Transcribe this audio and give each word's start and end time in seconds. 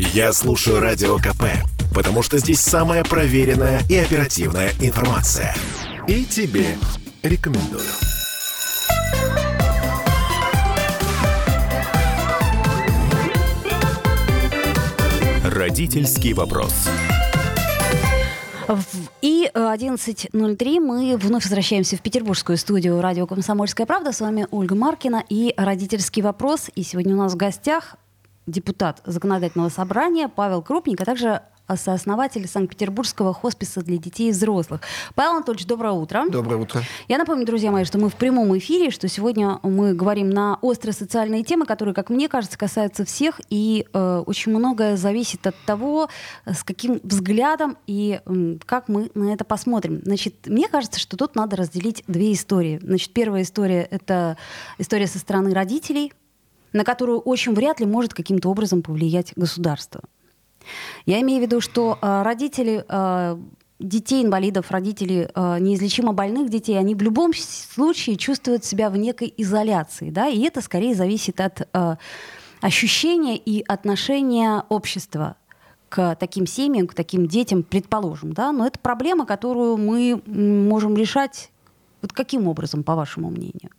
Я 0.00 0.32
слушаю 0.32 0.78
Радио 0.78 1.16
КП, 1.16 1.42
потому 1.92 2.22
что 2.22 2.38
здесь 2.38 2.60
самая 2.60 3.02
проверенная 3.02 3.80
и 3.90 3.96
оперативная 3.96 4.70
информация. 4.80 5.56
И 6.06 6.24
тебе 6.24 6.76
рекомендую. 7.24 7.82
Родительский 15.42 16.32
вопрос. 16.32 16.88
И 19.20 19.50
11.03 19.52 20.80
мы 20.80 21.16
вновь 21.16 21.42
возвращаемся 21.42 21.96
в 21.96 22.02
петербургскую 22.02 22.56
студию 22.56 23.00
радио 23.00 23.26
«Комсомольская 23.26 23.84
правда». 23.84 24.12
С 24.12 24.20
вами 24.20 24.46
Ольга 24.52 24.76
Маркина 24.76 25.24
и 25.28 25.54
«Родительский 25.56 26.22
вопрос». 26.22 26.70
И 26.76 26.84
сегодня 26.84 27.14
у 27.14 27.18
нас 27.18 27.32
в 27.32 27.36
гостях 27.36 27.96
депутат 28.48 29.02
Законодательного 29.04 29.68
собрания 29.68 30.28
Павел 30.28 30.62
Крупник, 30.62 31.00
а 31.00 31.04
также 31.04 31.42
сооснователь 31.76 32.48
Санкт-Петербургского 32.48 33.34
хосписа 33.34 33.82
для 33.82 33.98
детей 33.98 34.28
и 34.28 34.32
взрослых. 34.32 34.80
Павел 35.14 35.32
Анатольевич, 35.32 35.66
доброе 35.66 35.92
утро. 35.92 36.24
Доброе 36.30 36.56
утро. 36.56 36.82
Я 37.08 37.18
напомню, 37.18 37.44
друзья 37.44 37.70
мои, 37.70 37.84
что 37.84 37.98
мы 37.98 38.08
в 38.08 38.14
прямом 38.14 38.56
эфире, 38.56 38.90
что 38.90 39.06
сегодня 39.08 39.58
мы 39.62 39.92
говорим 39.92 40.30
на 40.30 40.58
острые 40.62 40.94
социальные 40.94 41.44
темы, 41.44 41.66
которые, 41.66 41.94
как 41.94 42.08
мне 42.10 42.28
кажется, 42.28 42.56
касаются 42.56 43.04
всех, 43.04 43.40
и 43.50 43.86
э, 43.92 44.22
очень 44.26 44.52
многое 44.52 44.96
зависит 44.96 45.46
от 45.46 45.56
того, 45.66 46.08
с 46.46 46.64
каким 46.64 47.00
взглядом 47.02 47.76
и 47.86 48.20
э, 48.24 48.56
как 48.64 48.88
мы 48.88 49.10
на 49.14 49.34
это 49.34 49.44
посмотрим. 49.44 50.00
Значит, 50.04 50.46
мне 50.46 50.68
кажется, 50.68 50.98
что 50.98 51.16
тут 51.16 51.34
надо 51.34 51.56
разделить 51.56 52.02
две 52.06 52.32
истории. 52.32 52.80
Значит, 52.82 53.12
первая 53.12 53.42
история— 53.42 53.82
это 53.90 54.38
история 54.78 55.06
со 55.06 55.18
стороны 55.18 55.52
родителей, 55.52 56.12
на 56.72 56.84
которую 56.84 57.20
очень 57.20 57.54
вряд 57.54 57.80
ли 57.80 57.86
может 57.86 58.14
каким-то 58.14 58.50
образом 58.50 58.82
повлиять 58.82 59.32
государство. 59.36 60.02
Я 61.06 61.20
имею 61.20 61.40
в 61.40 61.42
виду, 61.42 61.60
что 61.60 61.98
э, 62.00 62.22
родители 62.22 62.84
э, 62.86 63.38
детей 63.78 64.24
инвалидов, 64.24 64.70
родители 64.70 65.30
э, 65.34 65.58
неизлечимо 65.60 66.12
больных 66.12 66.50
детей, 66.50 66.78
они 66.78 66.94
в 66.94 67.02
любом 67.02 67.32
случае 67.34 68.16
чувствуют 68.16 68.64
себя 68.64 68.90
в 68.90 68.96
некой 68.96 69.32
изоляции, 69.36 70.10
да, 70.10 70.28
и 70.28 70.40
это 70.42 70.60
скорее 70.60 70.94
зависит 70.94 71.40
от 71.40 71.68
ощущения 72.60 73.36
и 73.36 73.62
отношения 73.66 74.64
общества 74.68 75.36
к 75.88 76.16
таким 76.16 76.46
семьям, 76.46 76.86
к 76.86 76.94
таким 76.94 77.28
детям, 77.28 77.62
предположим, 77.62 78.32
да, 78.32 78.52
но 78.52 78.66
это 78.66 78.78
проблема, 78.78 79.24
которую 79.24 79.76
мы 79.76 80.20
можем 80.26 80.96
решать 80.96 81.50
вот 82.02 82.12
каким 82.12 82.48
образом, 82.48 82.82
по 82.82 82.94
вашему 82.94 83.30
мнению? 83.30 83.70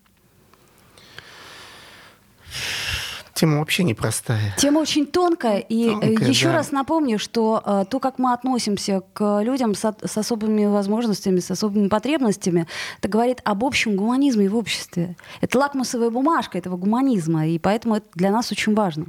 Тема 3.33 3.59
вообще 3.59 3.83
непростая. 3.83 4.53
Тема 4.57 4.79
очень 4.79 5.05
тонкая. 5.05 5.59
И 5.59 5.87
э, 5.87 5.91
тонкая, 5.91 6.27
еще 6.27 6.47
да. 6.47 6.55
раз 6.55 6.71
напомню, 6.71 7.17
что 7.19 7.63
э, 7.65 7.85
то, 7.89 7.99
как 7.99 8.19
мы 8.19 8.33
относимся 8.33 9.01
к 9.13 9.41
людям 9.41 9.75
с, 9.75 9.95
с 10.03 10.17
особыми 10.17 10.65
возможностями, 10.65 11.39
с 11.39 11.49
особыми 11.49 11.87
потребностями, 11.87 12.67
это 12.97 13.07
говорит 13.07 13.39
об 13.45 13.63
общем 13.63 13.95
гуманизме 13.95 14.49
в 14.49 14.57
обществе. 14.57 15.15
Это 15.39 15.57
лакмусовая 15.57 16.09
бумажка 16.09 16.57
этого 16.57 16.75
гуманизма, 16.75 17.47
и 17.47 17.59
поэтому 17.59 17.95
это 17.95 18.07
для 18.13 18.29
нас 18.31 18.51
очень 18.51 18.75
важно. 18.75 19.05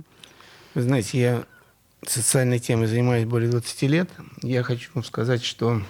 Вы 0.74 0.82
знаете, 0.82 1.20
я 1.20 1.44
социальной 2.06 2.60
темой 2.60 2.86
занимаюсь 2.86 3.24
более 3.24 3.50
20 3.50 3.82
лет. 3.82 4.10
Я 4.42 4.62
хочу 4.62 4.90
вам 4.94 5.02
сказать, 5.02 5.42
что 5.42 5.82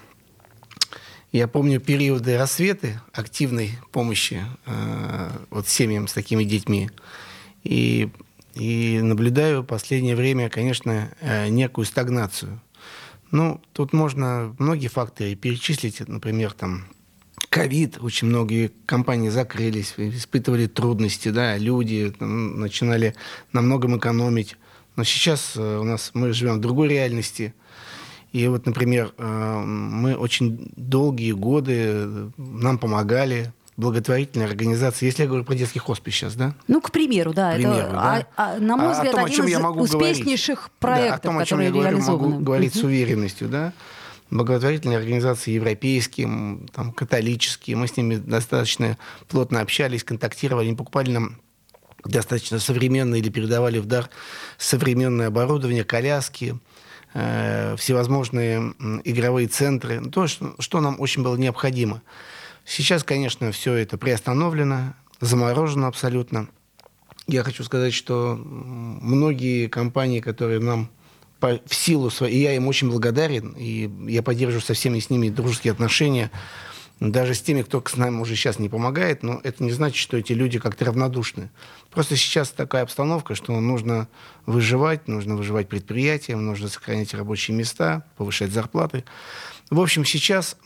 я 1.32 1.46
помню 1.46 1.78
периоды 1.78 2.38
рассветы 2.38 3.00
активной 3.12 3.78
помощи 3.92 4.42
э, 4.66 5.28
вот 5.50 5.68
семьям 5.68 6.08
с 6.08 6.12
такими 6.12 6.44
детьми. 6.44 6.90
И 7.64 8.11
и 8.55 9.00
наблюдаю 9.00 9.62
в 9.62 9.66
последнее 9.66 10.16
время, 10.16 10.48
конечно, 10.48 11.11
э, 11.20 11.48
некую 11.48 11.84
стагнацию. 11.84 12.61
Ну, 13.30 13.61
тут 13.72 13.92
можно 13.92 14.55
многие 14.58 14.89
факторы 14.89 15.36
перечислить, 15.36 16.06
например, 16.08 16.53
там, 16.53 16.86
ковид, 17.48 17.99
очень 18.00 18.26
многие 18.26 18.72
компании 18.87 19.28
закрылись, 19.28 19.94
испытывали 19.97 20.66
трудности, 20.66 21.28
да, 21.28 21.56
люди 21.56 22.12
там, 22.19 22.59
начинали 22.59 23.15
на 23.53 23.60
многом 23.60 23.97
экономить. 23.99 24.56
Но 24.97 25.04
сейчас 25.04 25.53
э, 25.56 25.78
у 25.78 25.84
нас 25.84 26.10
мы 26.15 26.32
живем 26.32 26.56
в 26.56 26.60
другой 26.60 26.88
реальности. 26.88 27.54
И 28.32 28.47
вот, 28.49 28.66
например, 28.66 29.12
э, 29.16 29.62
мы 29.65 30.16
очень 30.16 30.72
долгие 30.76 31.32
годы 31.32 32.32
нам 32.37 32.78
помогали, 32.78 33.53
благотворительная 33.80 34.46
организация, 34.46 35.06
если 35.06 35.22
я 35.22 35.28
говорю 35.28 35.44
про 35.44 35.54
детский 35.54 35.80
хоспис 35.80 36.14
сейчас, 36.14 36.34
да? 36.34 36.54
Ну, 36.68 36.80
к 36.80 36.92
примеру, 36.92 37.32
да. 37.32 37.52
К 37.52 37.56
примеру, 37.56 37.88
это, 37.88 37.92
да? 37.92 38.26
А, 38.36 38.54
а, 38.54 38.58
на 38.58 38.76
мой 38.76 38.92
взгляд, 38.92 39.12
том, 39.12 39.24
один 39.24 39.46
из 39.46 39.92
успешнейших 39.92 40.56
говорить. 40.58 40.78
проектов, 40.78 41.10
да, 41.10 41.14
о 41.14 41.18
том, 41.18 41.38
о 41.38 41.44
чем 41.46 41.60
я 41.60 41.70
говорю, 41.70 42.00
могу 42.00 42.38
говорить 42.38 42.74
с 42.74 42.82
уверенностью, 42.84 43.48
да? 43.48 43.72
Благотворительные 44.30 44.98
организации 44.98 45.50
европейские, 45.50 46.28
там, 46.72 46.92
католические, 46.92 47.76
мы 47.76 47.88
с 47.88 47.96
ними 47.96 48.14
достаточно 48.14 48.96
плотно 49.26 49.60
общались, 49.60 50.04
контактировали, 50.04 50.69
они 50.69 50.76
покупали 50.76 51.10
нам 51.10 51.40
достаточно 52.04 52.60
современное 52.60 53.19
или 53.19 53.28
передавали 53.28 53.78
в 53.78 53.86
дар 53.86 54.08
современное 54.56 55.26
оборудование, 55.26 55.84
коляски, 55.84 56.58
э, 57.14 57.74
всевозможные 57.76 58.72
игровые 59.04 59.48
центры, 59.48 60.00
то, 60.10 60.26
что, 60.26 60.54
что 60.58 60.80
нам 60.80 61.00
очень 61.00 61.22
было 61.22 61.36
необходимо. 61.36 62.02
Сейчас, 62.70 63.03
конечно, 63.03 63.50
все 63.50 63.75
это 63.75 63.98
приостановлено, 63.98 64.94
заморожено 65.20 65.88
абсолютно. 65.88 66.47
Я 67.26 67.42
хочу 67.42 67.64
сказать, 67.64 67.92
что 67.92 68.36
многие 68.41 69.66
компании, 69.66 70.20
которые 70.20 70.60
нам 70.60 70.88
по, 71.41 71.60
в 71.66 71.75
силу 71.75 72.10
своей, 72.10 72.41
я 72.41 72.54
им 72.54 72.69
очень 72.69 72.88
благодарен, 72.88 73.56
и 73.58 73.91
я 74.08 74.22
поддерживаю 74.22 74.62
со 74.62 74.75
всеми 74.75 75.00
с 75.00 75.10
ними 75.10 75.31
дружеские 75.31 75.72
отношения, 75.72 76.31
даже 77.00 77.34
с 77.34 77.42
теми, 77.42 77.62
кто 77.62 77.82
с 77.84 77.97
нами 77.97 78.20
уже 78.20 78.36
сейчас 78.36 78.60
не 78.60 78.69
помогает, 78.69 79.25
но 79.25 79.41
это 79.42 79.64
не 79.64 79.72
значит, 79.72 79.97
что 79.97 80.16
эти 80.16 80.32
люди 80.32 80.60
как-то 80.60 80.84
равнодушны. 80.84 81.50
Просто 81.91 82.14
сейчас 82.14 82.50
такая 82.50 82.84
обстановка, 82.84 83.34
что 83.34 83.58
нужно 83.58 84.06
выживать, 84.47 85.08
нужно 85.08 85.34
выживать 85.34 85.69
предприятиям, 85.69 86.47
нужно 86.47 86.69
сохранять 86.69 87.14
рабочие 87.14 87.56
места, 87.56 88.06
повышать 88.16 88.52
зарплаты. 88.52 89.02
В 89.70 89.81
общем, 89.81 90.04
сейчас 90.04 90.56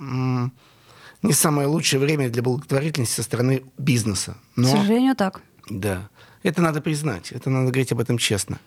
не 1.24 1.32
самое 1.32 1.66
лучшее 1.66 2.00
время 2.00 2.28
для 2.28 2.42
благотворительности 2.42 3.16
со 3.16 3.22
стороны 3.22 3.62
бизнеса. 3.78 4.36
Но, 4.56 4.68
К 4.68 4.76
сожалению, 4.76 5.16
так. 5.16 5.40
Да. 5.70 6.10
Это 6.42 6.60
надо 6.60 6.82
признать, 6.82 7.32
это 7.32 7.48
надо 7.48 7.70
говорить 7.70 7.92
об 7.92 8.00
этом 8.00 8.18
честно. 8.18 8.60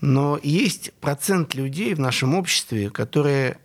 Но 0.00 0.40
есть 0.42 0.92
процент 1.00 1.54
людей 1.54 1.94
в 1.94 2.00
нашем 2.00 2.34
обществе, 2.34 2.90
которые 2.90 3.58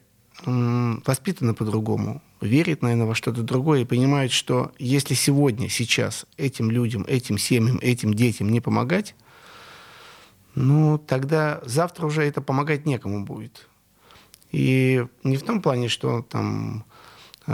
м, 0.45 1.01
воспитаны 1.05 1.53
по-другому, 1.53 2.21
верят, 2.41 2.81
наверное, 2.81 3.05
во 3.05 3.15
что-то 3.15 3.41
другое 3.41 3.81
и 3.81 3.85
понимают, 3.85 4.31
что 4.31 4.71
если 4.77 5.13
сегодня, 5.13 5.69
сейчас 5.69 6.25
этим 6.37 6.71
людям, 6.71 7.05
этим 7.07 7.37
семьям, 7.37 7.79
этим 7.81 8.13
детям 8.13 8.49
не 8.49 8.61
помогать, 8.61 9.15
ну, 10.55 10.97
тогда 10.97 11.61
завтра 11.65 12.05
уже 12.05 12.23
это 12.23 12.41
помогать 12.41 12.85
некому 12.85 13.25
будет. 13.25 13.67
И 14.51 15.05
не 15.23 15.37
в 15.37 15.43
том 15.43 15.61
плане, 15.61 15.87
что 15.89 16.21
там 16.21 16.85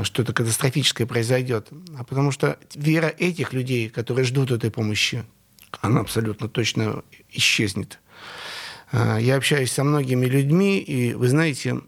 что-то 0.04 0.34
катастрофическое 0.34 1.08
произойдет, 1.08 1.70
а 1.98 2.04
потому 2.04 2.32
что 2.32 2.60
вера 2.74 3.08
этих 3.08 3.54
людей, 3.54 3.90
которые 3.90 4.26
ждут 4.26 4.52
этой 4.52 4.72
помощи, 4.72 5.24
она 5.82 6.02
абсолютно 6.02 6.50
точно 6.50 7.04
исчезнет. 7.30 8.00
Э, 8.92 9.18
я 9.20 9.36
общаюсь 9.38 9.72
со 9.72 9.84
многими 9.84 10.26
людьми, 10.26 10.80
и 10.80 11.14
вы 11.14 11.28
знаете, 11.30 11.80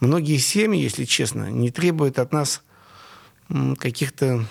многие 0.00 0.38
семьи, 0.38 0.82
если 0.82 1.04
честно, 1.04 1.50
не 1.50 1.70
требуют 1.70 2.18
от 2.18 2.32
нас 2.32 2.62
каких-то 3.78 4.44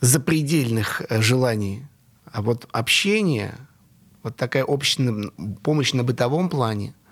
запредельных 0.00 1.02
э, 1.08 1.22
желаний. 1.22 1.86
А 2.30 2.42
вот 2.42 2.68
общение, 2.72 3.54
вот 4.22 4.36
такая 4.36 4.64
общая 4.64 5.30
помощь 5.62 5.94
на 5.94 6.04
бытовом 6.04 6.50
плане– 6.50 6.94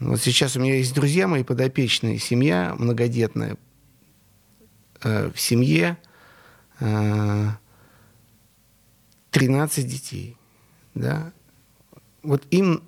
вот 0.00 0.20
сейчас 0.20 0.56
у 0.56 0.60
меня 0.60 0.76
есть 0.76 0.94
друзья 0.94 1.28
мои 1.28 1.44
подопечные, 1.44 2.18
семья 2.18 2.74
многодетная. 2.78 3.56
Э, 5.02 5.30
в 5.34 5.40
семье 5.40 5.96
э, 6.80 7.48
13 9.30 9.86
детей. 9.86 10.36
Да? 10.94 11.32
Вот 12.22 12.46
им 12.50 12.82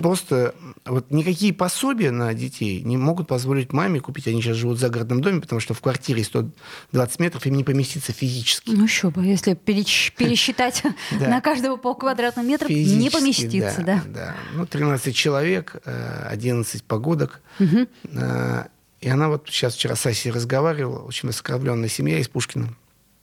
просто 0.00 0.54
вот 0.86 1.10
никакие 1.10 1.52
пособия 1.52 2.10
на 2.10 2.32
детей 2.32 2.80
не 2.80 2.96
могут 2.96 3.28
позволить 3.28 3.70
маме 3.74 4.00
купить. 4.00 4.26
Они 4.26 4.40
сейчас 4.40 4.56
живут 4.56 4.78
в 4.78 4.80
загородном 4.80 5.20
доме, 5.20 5.42
потому 5.42 5.60
что 5.60 5.74
в 5.74 5.80
квартире 5.82 6.24
120 6.24 7.20
метров 7.20 7.44
им 7.44 7.54
не 7.54 7.64
поместиться 7.64 8.12
физически. 8.12 8.70
Ну 8.70 8.84
еще 8.84 9.10
бы, 9.10 9.22
если 9.22 9.52
пересчитать 9.54 10.82
на 11.10 11.42
каждого 11.42 11.76
полквадратного 11.76 12.46
метра, 12.46 12.68
не 12.68 13.10
поместиться. 13.10 13.82
Да, 13.82 14.02
да. 14.06 14.36
Ну, 14.54 14.64
13 14.64 15.14
человек, 15.14 15.76
11 15.84 16.82
погодок. 16.84 17.42
Э, 17.58 18.64
и 19.02 19.08
она 19.08 19.28
вот 19.28 19.48
сейчас 19.50 19.74
вчера 19.74 19.96
с 19.96 20.06
Асей 20.06 20.32
разговаривала, 20.32 21.00
очень 21.00 21.28
оскорбленная 21.28 21.88
семья 21.88 22.18
из 22.18 22.28
Пушкина. 22.28 22.74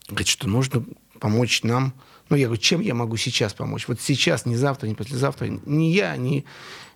Говорит, 0.08 0.28
что 0.28 0.48
нужно 0.48 0.86
помочь 1.20 1.64
нам 1.64 1.94
Ну, 2.30 2.36
я 2.36 2.48
говорю, 2.48 2.62
чем 2.62 2.82
я 2.82 2.94
могу 2.94 3.18
сейчас 3.18 3.54
помочь? 3.54 3.88
Вот 3.88 4.02
сейчас, 4.02 4.46
не 4.46 4.56
завтра, 4.56 4.88
не 4.88 4.96
послезавтра. 4.96 5.48
Не 5.66 5.94
я, 5.94 6.16
не, 6.18 6.46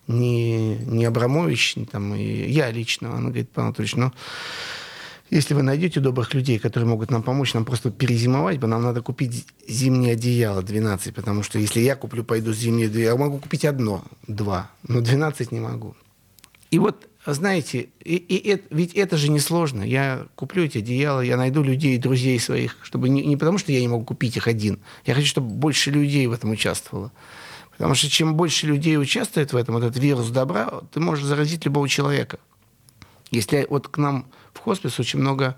не, 0.08 0.78
не 0.78 1.06
Абрамович, 1.06 1.78
не 1.78 1.86
там, 1.86 2.14
и 2.16 2.50
я 2.50 2.72
лично. 2.72 3.14
Она 3.14 3.30
говорит, 3.30 3.50
Павел 3.52 3.68
Анатольевич, 3.68 3.96
ну, 3.96 4.12
если 5.32 5.54
вы 5.54 5.64
найдете 5.64 6.02
добрых 6.02 6.34
людей, 6.34 6.60
которые 6.60 6.90
могут 6.90 7.10
нам 7.10 7.24
помочь, 7.24 7.54
нам 7.54 7.64
просто 7.64 7.90
перезимовать 7.90 8.60
бы, 8.60 8.68
нам 8.68 8.84
надо 8.84 9.02
купить 9.02 9.48
зимнее 9.66 10.14
одеяло 10.14 10.62
12, 10.62 11.16
потому 11.16 11.42
что 11.42 11.58
если 11.58 11.80
я 11.80 11.96
куплю, 11.96 12.26
пойду 12.26 12.52
зимнее 12.52 12.90
я 12.90 13.16
могу 13.16 13.40
купить 13.40 13.64
одно, 13.64 14.04
два, 14.28 14.70
но 14.86 15.00
12 15.00 15.54
не 15.54 15.62
могу. 15.62 15.96
И 16.70 16.80
вот, 16.80 17.08
знаете, 17.26 17.90
и, 18.04 18.16
и, 18.16 18.52
и, 18.54 18.64
ведь 18.72 18.94
это 18.94 19.16
же 19.16 19.30
несложно. 19.30 19.84
Я 19.84 20.26
куплю 20.36 20.64
эти 20.64 20.80
одеяла, 20.80 21.22
я 21.22 21.38
найду 21.38 21.62
людей, 21.62 21.98
друзей 21.98 22.40
своих, 22.40 22.78
чтобы 22.82 23.10
не, 23.10 23.24
не 23.26 23.38
потому, 23.38 23.60
что 23.60 23.72
я 23.72 23.80
не 23.80 23.88
могу 23.88 24.04
купить 24.04 24.38
их 24.38 24.48
один. 24.48 24.80
Я 25.06 25.14
хочу, 25.14 25.28
чтобы 25.28 25.48
больше 25.50 25.92
людей 25.92 26.26
в 26.26 26.32
этом 26.32 26.50
участвовало. 26.50 27.12
Потому 27.72 27.94
что 27.96 28.10
чем 28.10 28.36
больше 28.36 28.68
людей 28.68 28.98
участвует 28.98 29.54
в 29.54 29.56
этом, 29.56 29.78
этот 29.78 29.98
вирус 29.98 30.30
добра, 30.30 30.82
ты 30.92 31.00
можешь 31.00 31.26
заразить 31.26 31.66
любого 31.66 31.88
человека. 31.88 32.40
Если 33.30 33.66
вот 33.70 33.88
к 33.88 33.98
нам 33.98 34.26
в 34.54 34.60
хоспис 34.60 35.00
очень 35.00 35.20
много 35.20 35.56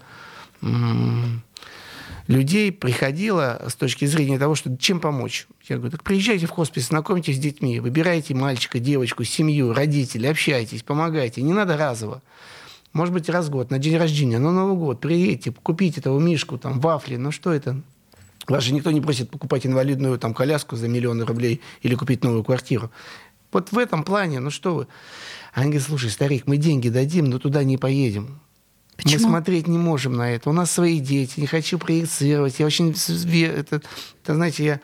людей 2.28 2.72
приходило 2.72 3.62
с 3.68 3.76
точки 3.76 4.06
зрения 4.06 4.40
того, 4.40 4.56
что 4.56 4.76
чем 4.78 5.00
помочь. 5.00 5.48
Я 5.68 5.78
говорю, 5.78 5.92
так 5.92 6.04
приезжайте 6.04 6.46
в 6.46 6.52
хоспис, 6.52 6.88
знакомьтесь 6.88 7.38
с 7.38 7.40
детьми, 7.40 7.80
выбирайте 7.80 8.34
мальчика, 8.34 8.80
девочку, 8.80 9.24
семью, 9.24 9.74
родителей, 9.74 10.30
общайтесь, 10.30 10.84
помогайте. 10.84 11.42
Не 11.42 11.54
надо 11.54 11.78
разово. 11.78 12.22
Может 12.94 13.14
быть, 13.14 13.28
раз 13.28 13.48
в 13.48 13.50
год, 13.50 13.72
на 13.72 13.80
день 13.80 13.98
рождения, 13.98 14.38
на 14.38 14.52
Новый 14.52 14.78
год, 14.78 15.02
приедьте, 15.02 15.52
купите 15.52 16.00
этого 16.00 16.20
мишку, 16.20 16.60
там, 16.60 16.80
вафли, 16.80 17.16
ну 17.16 17.32
что 17.32 17.52
это? 17.52 17.82
Вас 18.48 18.64
же 18.64 18.74
никто 18.74 18.92
не 18.92 19.02
просит 19.02 19.30
покупать 19.30 19.66
инвалидную 19.66 20.20
там, 20.20 20.34
коляску 20.34 20.76
за 20.76 20.88
миллионы 20.88 21.26
рублей 21.26 21.62
или 21.82 21.96
купить 21.96 22.24
новую 22.24 22.44
квартиру. 22.44 22.92
Вот 23.52 23.72
в 23.72 23.78
этом 23.78 24.04
плане, 24.04 24.40
ну 24.40 24.50
что 24.50 24.76
вы. 24.76 24.88
Они 25.54 25.68
говорят, 25.68 25.88
слушай, 25.88 26.10
старик, 26.10 26.46
мы 26.46 26.58
деньги 26.58 26.90
дадим, 26.90 27.26
но 27.26 27.40
туда 27.40 27.64
не 27.64 27.78
поедем. 27.78 28.40
Почему? 28.98 29.24
Мы 29.24 29.30
смотреть 29.30 29.68
не 29.68 29.78
можем 29.78 30.16
на 30.16 30.32
это. 30.32 30.50
У 30.50 30.54
нас 30.54 30.72
свои 30.72 31.00
дети, 31.00 31.40
не 31.40 31.48
хочу 31.48 31.80
проецировать. 31.80 32.60
Я 32.60 32.66
очень... 32.66 32.96
Это, 33.48 33.82
это 34.24 34.36
знаете, 34.36 34.64
я 34.64 34.80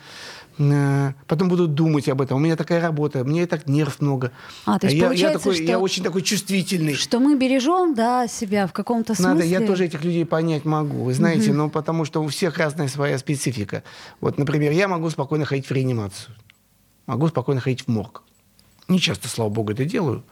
э, 0.58 1.14
потом 1.28 1.48
буду 1.48 1.68
думать 1.68 2.10
об 2.10 2.22
этом. 2.22 2.38
У 2.38 2.40
меня 2.40 2.56
такая 2.56 2.82
работа, 2.82 3.24
мне 3.24 3.46
так 3.46 3.68
нерв 3.68 4.02
много. 4.02 4.32
А, 4.66 4.80
то 4.80 4.88
есть 4.88 4.98
я, 4.98 5.06
получается, 5.06 5.34
я, 5.34 5.40
такой, 5.40 5.56
что, 5.56 5.64
я 5.64 5.80
очень 5.80 6.04
такой 6.04 6.22
чувствительный. 6.22 6.96
Что 6.96 7.20
мы 7.20 7.38
бережем, 7.38 7.94
да, 7.94 8.28
себя 8.28 8.68
в 8.68 8.74
каком-то 8.74 9.14
смысле. 9.14 9.34
Надо, 9.34 9.46
я 9.46 9.62
тоже 9.62 9.86
этих 9.86 10.04
людей 10.04 10.26
понять 10.26 10.66
могу. 10.66 11.04
Вы 11.04 11.14
знаете, 11.14 11.52
угу. 11.52 11.58
ну 11.58 11.70
потому 11.70 12.06
что 12.06 12.24
у 12.24 12.28
всех 12.28 12.58
разная 12.58 12.88
своя 12.88 13.18
специфика. 13.18 13.84
Вот, 14.22 14.38
например, 14.38 14.72
я 14.72 14.88
могу 14.88 15.10
спокойно 15.10 15.46
ходить 15.46 15.68
в 15.68 15.72
реанимацию. 15.72 16.36
Могу 17.06 17.28
спокойно 17.28 17.62
ходить 17.62 17.82
в 17.82 17.88
морг. 17.88 18.24
Не 18.88 19.00
часто, 19.00 19.28
слава 19.28 19.50
богу, 19.50 19.72
это 19.72 19.86
делаю. 19.86 20.24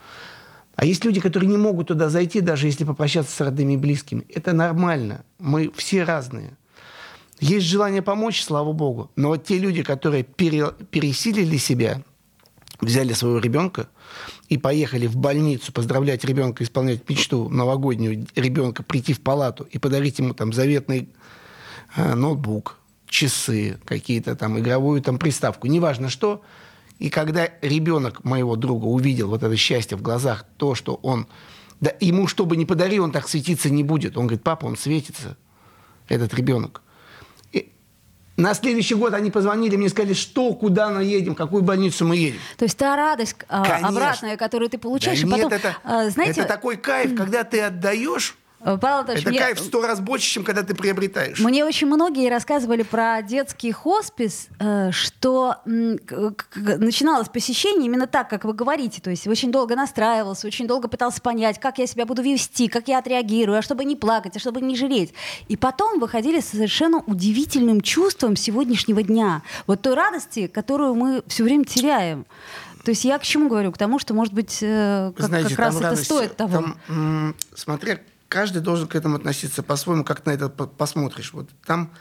А 0.77 0.85
есть 0.85 1.03
люди, 1.03 1.19
которые 1.19 1.49
не 1.49 1.57
могут 1.57 1.87
туда 1.87 2.07
зайти, 2.07 2.39
даже 2.39 2.67
если 2.67 2.85
попрощаться 2.85 3.35
с 3.35 3.41
родными 3.41 3.73
и 3.73 3.77
близкими. 3.77 4.25
Это 4.29 4.53
нормально. 4.53 5.25
Мы 5.39 5.71
все 5.75 6.03
разные. 6.03 6.55
Есть 7.39 7.65
желание 7.65 8.03
помочь, 8.03 8.43
слава 8.43 8.71
богу. 8.73 9.09
Но 9.15 9.29
вот 9.29 9.43
те 9.43 9.57
люди, 9.57 9.81
которые 9.81 10.23
пере, 10.23 10.67
пересилили 10.91 11.57
себя, 11.57 12.03
взяли 12.79 13.13
своего 13.13 13.39
ребенка 13.39 13.89
и 14.49 14.59
поехали 14.59 15.07
в 15.07 15.17
больницу 15.17 15.73
поздравлять 15.73 16.23
ребенка, 16.23 16.63
исполнять 16.63 17.09
мечту 17.09 17.49
новогоднюю 17.49 18.27
ребенка, 18.35 18.83
прийти 18.83 19.13
в 19.13 19.21
палату 19.21 19.67
и 19.71 19.79
подарить 19.79 20.19
ему 20.19 20.35
там 20.35 20.53
заветный 20.53 21.09
э, 21.95 22.13
ноутбук, 22.13 22.77
часы, 23.07 23.79
какие-то 23.83 24.35
там 24.35 24.59
игровую 24.59 25.01
там 25.01 25.17
приставку, 25.17 25.65
неважно 25.65 26.09
что– 26.09 26.43
и 26.99 27.09
когда 27.09 27.49
ребенок 27.61 28.23
моего 28.23 28.55
друга 28.55 28.85
увидел 28.85 29.29
вот 29.29 29.43
это 29.43 29.55
счастье 29.55 29.97
в 29.97 30.01
глазах, 30.01 30.45
то, 30.57 30.75
что 30.75 30.95
он... 31.03 31.27
Да, 31.79 31.91
ему 31.99 32.25
что 32.27 32.45
бы 32.47 32.57
ни 32.57 32.65
подарил, 32.65 33.03
он 33.03 33.11
так 33.11 33.27
светиться 33.29 33.69
не 33.69 33.83
будет. 33.83 34.17
Он 34.17 34.25
говорит, 34.25 34.43
папа, 34.43 34.65
он 34.65 34.75
светится, 34.75 35.37
этот 36.07 36.33
ребенок. 36.33 36.81
И 37.51 37.71
на 38.35 38.55
следующий 38.55 38.95
год 38.95 39.13
они 39.13 39.29
позвонили 39.29 39.75
мне, 39.75 39.89
сказали, 39.89 40.13
что, 40.13 40.55
куда 40.55 40.89
мы 40.89 41.03
едем, 41.03 41.35
какую 41.35 41.61
больницу 41.61 42.03
мы 42.03 42.15
едем. 42.15 42.39
То 42.57 42.65
есть 42.65 42.77
та 42.77 42.95
радость 42.95 43.35
Конечно. 43.47 43.87
обратная, 43.89 44.37
которую 44.37 44.71
ты 44.71 44.79
получаешь, 44.79 45.21
да 45.21 45.27
и 45.27 45.29
потом, 45.29 45.51
нет, 45.51 45.59
это, 45.59 45.77
а, 45.83 46.09
знаете... 46.09 46.41
это 46.41 46.47
такой 46.47 46.77
кайф, 46.77 47.15
когда 47.15 47.43
ты 47.43 47.61
отдаешь 47.61 48.35
Э, 48.37 48.46
Павел 48.59 48.97
Анатольевич, 48.97 49.23
Это 49.23 49.29
мне... 49.29 49.39
кайф 49.39 49.59
в 49.59 49.63
сто 49.63 49.81
раз 49.81 49.99
больше, 49.99 50.27
чем 50.27 50.43
когда 50.43 50.63
ты 50.63 50.73
приобретаешь. 50.73 51.39
Мне 51.39 51.63
очень 51.63 51.87
многие 51.87 52.29
рассказывали 52.29 52.83
про 52.83 53.21
детский 53.21 53.71
хоспис, 53.71 54.47
э, 54.59 54.91
что 54.91 55.57
начиналось 55.65 57.29
посещение 57.29 57.85
именно 57.85 58.07
так, 58.07 58.29
как 58.29 58.45
вы 58.45 58.53
говорите. 58.53 58.99
То 59.01 59.11
есть 59.11 59.27
очень 59.27 59.51
долго 59.51 59.75
настраивался, 59.75 60.47
очень 60.47 60.67
долго 60.67 60.87
пытался 60.87 61.21
понять, 61.21 61.59
как 61.59 61.77
я 61.77 61.85
себя 61.85 62.05
буду 62.05 62.23
вести, 62.23 62.67
как 62.67 62.87
я 62.87 62.97
отреагирую, 62.97 63.59
а 63.59 63.61
чтобы 63.61 63.85
не 63.85 63.95
плакать, 63.95 64.35
а 64.35 64.39
чтобы 64.39 64.61
не 64.61 64.75
жалеть. 64.75 65.13
И 65.47 65.55
потом 65.55 65.99
выходили 65.99 66.39
с 66.39 66.49
совершенно 66.49 67.03
удивительным 67.05 67.81
чувством 67.81 68.35
сегодняшнего 68.35 69.03
дня. 69.03 69.43
Вот 69.67 69.81
той 69.81 69.93
радости, 69.93 70.47
которую 70.47 70.95
мы 70.95 71.23
все 71.27 71.43
время 71.43 71.63
теряем. 71.63 72.25
То 72.83 72.91
есть 72.91 73.03
я 73.03 73.19
к 73.19 73.23
чему 73.23 73.49
говорю? 73.49 73.71
К 73.71 73.77
тому, 73.77 73.99
что, 73.99 74.13
может 74.13 74.33
быть, 74.33 74.59
э, 74.61 75.11
как, 75.15 75.27
Знаете, 75.27 75.49
как 75.49 75.59
раз 75.59 75.75
это 75.75 75.83
радость, 75.83 76.05
стоит 76.05 76.37
того. 76.37 76.73
Там, 76.87 77.35
смотря 77.53 77.99
каждый 78.27 78.61
должен 78.61 78.87
к 78.87 78.95
этому 78.95 79.15
относиться 79.15 79.63
по-своему, 79.63 80.03
как 80.03 80.25
на 80.25 80.31
это 80.31 80.49
посмотришь. 80.49 81.33
Вот 81.33 81.49
там, 81.65 81.91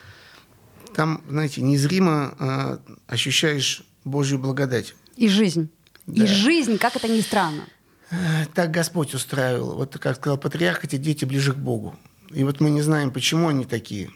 там 0.95 1.23
знаете, 1.29 1.63
незримо 1.63 2.35
э, 2.39 2.79
ощущаешь 3.07 3.83
Божью 4.05 4.39
благодать. 4.39 4.95
И 5.17 5.29
жизнь. 5.29 5.71
Да. 6.07 6.25
И 6.25 6.27
жизнь, 6.27 6.79
как 6.79 6.97
это 6.97 7.09
ни 7.09 7.21
странно. 7.21 7.65
Э, 8.11 8.47
так 8.55 8.71
Господь 8.71 9.15
устраивал. 9.15 9.77
Вот, 9.77 9.99
как 9.99 10.17
сказал 10.17 10.39
патриарх, 10.39 10.85
эти 10.85 10.97
дети 10.97 11.25
ближе 11.25 11.53
к 11.53 11.57
Богу. 11.57 11.97
И 12.31 12.45
вот 12.45 12.61
мы 12.61 12.71
не 12.71 12.83
знаем, 12.83 13.11
почему 13.11 13.49
они 13.49 13.65
такие. 13.65 14.11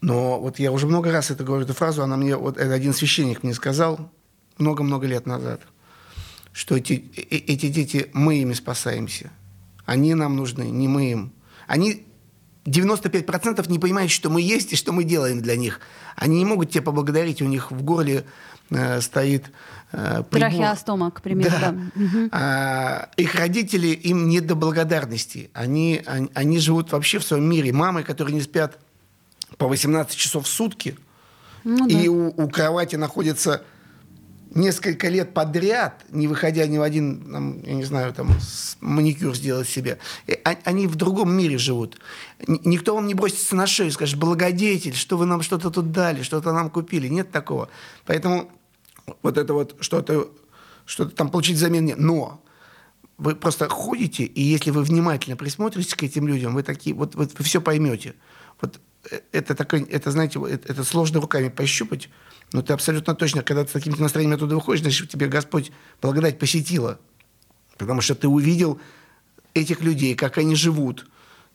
Но 0.00 0.38
вот 0.40 0.58
я 0.58 0.72
уже 0.72 0.86
много 0.86 1.10
раз 1.10 1.30
это 1.30 1.44
говорю, 1.44 1.64
эту 1.64 1.74
фразу, 1.74 2.02
она 2.02 2.16
мне, 2.16 2.36
вот 2.36 2.58
один 2.58 2.92
священник 2.92 3.42
мне 3.42 3.54
сказал 3.54 4.10
много-много 4.58 5.06
лет 5.06 5.26
назад, 5.26 5.60
что 6.52 6.76
эти, 6.76 7.04
э, 7.16 7.36
эти 7.36 7.68
дети, 7.68 8.10
мы 8.12 8.40
ими 8.40 8.54
спасаемся. 8.54 9.30
Они 9.88 10.12
нам 10.12 10.36
нужны, 10.36 10.64
не 10.64 10.86
мы 10.86 11.12
им. 11.12 11.32
Они 11.66 12.06
95% 12.66 13.70
не 13.70 13.78
понимают, 13.78 14.10
что 14.10 14.28
мы 14.28 14.42
есть 14.42 14.74
и 14.74 14.76
что 14.76 14.92
мы 14.92 15.02
делаем 15.02 15.40
для 15.40 15.56
них. 15.56 15.80
Они 16.14 16.40
не 16.40 16.44
могут 16.44 16.70
тебя 16.70 16.82
поблагодарить, 16.82 17.40
у 17.40 17.46
них 17.46 17.70
в 17.70 17.82
горле 17.82 18.26
э, 18.68 19.00
стоит 19.00 19.50
э, 19.92 20.24
Трахеостома, 20.30 21.10
к 21.10 21.22
примеру. 21.22 21.54
Да. 21.58 21.70
Да. 21.72 22.04
Угу. 22.04 22.28
А, 22.32 23.08
их 23.16 23.34
родители 23.34 23.86
им 23.86 24.28
не 24.28 24.40
до 24.40 24.54
благодарности. 24.54 25.48
Они, 25.54 26.02
они, 26.04 26.28
они 26.34 26.58
живут 26.58 26.92
вообще 26.92 27.18
в 27.18 27.24
своем 27.24 27.48
мире. 27.48 27.72
Мамы, 27.72 28.02
которые 28.02 28.34
не 28.34 28.42
спят 28.42 28.78
по 29.56 29.68
18 29.68 30.14
часов 30.14 30.44
в 30.44 30.48
сутки, 30.48 30.98
ну, 31.64 31.86
и 31.86 32.04
да. 32.04 32.10
у, 32.10 32.44
у 32.44 32.50
кровати 32.50 32.96
находится 32.96 33.62
несколько 34.54 35.08
лет 35.08 35.34
подряд, 35.34 36.04
не 36.10 36.26
выходя 36.26 36.66
ни 36.66 36.78
в 36.78 36.82
один, 36.82 37.32
там, 37.32 37.62
я 37.62 37.74
не 37.74 37.84
знаю, 37.84 38.12
там, 38.14 38.30
маникюр 38.80 39.34
сделать 39.34 39.68
себе, 39.68 39.98
а, 40.44 40.56
они 40.64 40.86
в 40.86 40.96
другом 40.96 41.32
мире 41.32 41.58
живут. 41.58 41.98
Никто 42.46 42.94
вам 42.94 43.06
не 43.06 43.14
бросится 43.14 43.56
на 43.56 43.66
шею 43.66 43.90
и 43.90 43.92
скажет, 43.92 44.18
благодетель, 44.18 44.94
что 44.94 45.16
вы 45.16 45.26
нам 45.26 45.42
что-то 45.42 45.70
тут 45.70 45.92
дали, 45.92 46.22
что-то 46.22 46.52
нам 46.52 46.70
купили. 46.70 47.08
Нет 47.08 47.30
такого. 47.30 47.68
Поэтому 48.06 48.50
вот 49.22 49.38
это 49.38 49.54
вот 49.54 49.76
что-то 49.80 50.30
что-то 50.88 51.14
там 51.14 51.30
получить 51.30 51.56
взамен 51.56 51.84
нет. 51.84 51.98
Но 51.98 52.42
вы 53.18 53.36
просто 53.36 53.68
ходите, 53.68 54.24
и 54.24 54.40
если 54.40 54.70
вы 54.70 54.82
внимательно 54.82 55.36
присмотритесь 55.36 55.94
к 55.94 56.02
этим 56.02 56.26
людям, 56.26 56.54
вы 56.54 56.62
такие, 56.62 56.96
вот, 56.96 57.14
вот 57.14 57.32
вы 57.36 57.44
все 57.44 57.60
поймете. 57.60 58.14
Вот 58.60 58.80
э, 59.10 59.20
это, 59.32 59.54
такое, 59.54 59.84
это 59.84 60.10
знаете, 60.10 60.40
это, 60.48 60.72
это 60.72 60.84
сложно 60.84 61.20
руками 61.20 61.48
пощупать, 61.48 62.08
но 62.52 62.62
ты 62.62 62.72
абсолютно 62.72 63.14
точно, 63.14 63.42
когда 63.42 63.64
ты 63.64 63.70
с 63.70 63.72
таким 63.72 63.94
настроением 63.98 64.36
оттуда 64.36 64.54
выходишь, 64.54 64.82
значит, 64.82 65.10
тебе 65.10 65.28
Господь 65.28 65.70
благодать 66.00 66.38
посетила. 66.38 66.98
Потому 67.76 68.00
что 68.00 68.14
ты 68.14 68.26
увидел 68.26 68.80
этих 69.54 69.80
людей, 69.80 70.14
как 70.14 70.38
они 70.38 70.54
живут. 70.54 71.06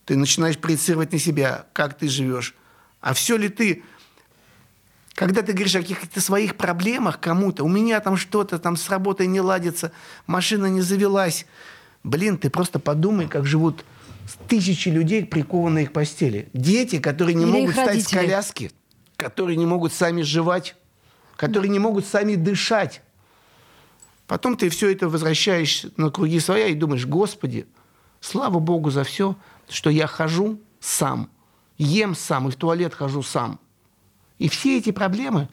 Ты 0.06 0.16
начинаешь 0.16 0.58
проецировать 0.58 1.12
на 1.12 1.20
себя, 1.20 1.66
как 1.74 1.98
ты 1.98 2.08
живешь. 2.08 2.56
А 3.02 3.14
все 3.14 3.38
ли 3.38 3.50
ты... 3.50 3.84
Когда 5.16 5.44
ты 5.44 5.54
говоришь 5.54 5.76
о 5.76 5.82
каких-то 5.82 6.22
своих 6.22 6.56
проблемах 6.58 7.20
кому-то, 7.20 7.64
у 7.64 7.68
меня 7.68 8.00
там 8.00 8.18
что-то 8.18 8.58
там 8.58 8.76
с 8.76 8.90
работой 8.90 9.28
не 9.28 9.42
ладится, 9.42 9.92
машина 10.26 10.66
не 10.68 10.82
завелась. 10.82 11.46
Блин, 12.04 12.38
ты 12.38 12.50
просто 12.50 12.80
подумай, 12.80 13.28
как 13.28 13.46
живут 13.46 13.86
тысячи 14.48 14.90
людей, 14.90 15.26
прикованные 15.26 15.88
к 15.88 15.94
постели. 15.94 16.50
Дети, 16.54 17.00
которые 17.00 17.36
не 17.36 17.44
Или 17.44 17.52
могут 17.52 17.76
встать 17.76 18.04
с 18.04 18.08
коляски, 18.08 18.72
которые 19.16 19.56
не 19.56 19.68
могут 19.68 19.94
сами 19.94 20.24
жевать, 20.24 20.76
которые 21.36 21.70
не 21.70 21.80
могут 21.80 22.06
сами 22.06 22.36
дышать. 22.36 23.02
Потом 24.28 24.58
ты 24.58 24.70
все 24.70 24.92
это 24.92 25.10
возвращаешь 25.10 25.86
на 25.98 26.10
круги 26.10 26.40
своя 26.40 26.68
и 26.68 26.76
думаешь, 26.76 27.06
Господи, 27.06 27.68
слава 28.22 28.60
Богу 28.60 28.90
за 28.90 29.04
все, 29.04 29.36
что 29.70 29.90
я 29.90 30.08
хожу 30.08 30.60
сам, 30.80 31.30
ем 31.78 32.16
сам 32.16 32.48
и 32.48 32.52
в 32.52 32.56
туалет 32.56 32.94
хожу 32.94 33.24
сам. 33.24 33.60
И 34.40 34.50
все 34.50 34.78
эти 34.78 34.92
проблемы 34.92 35.48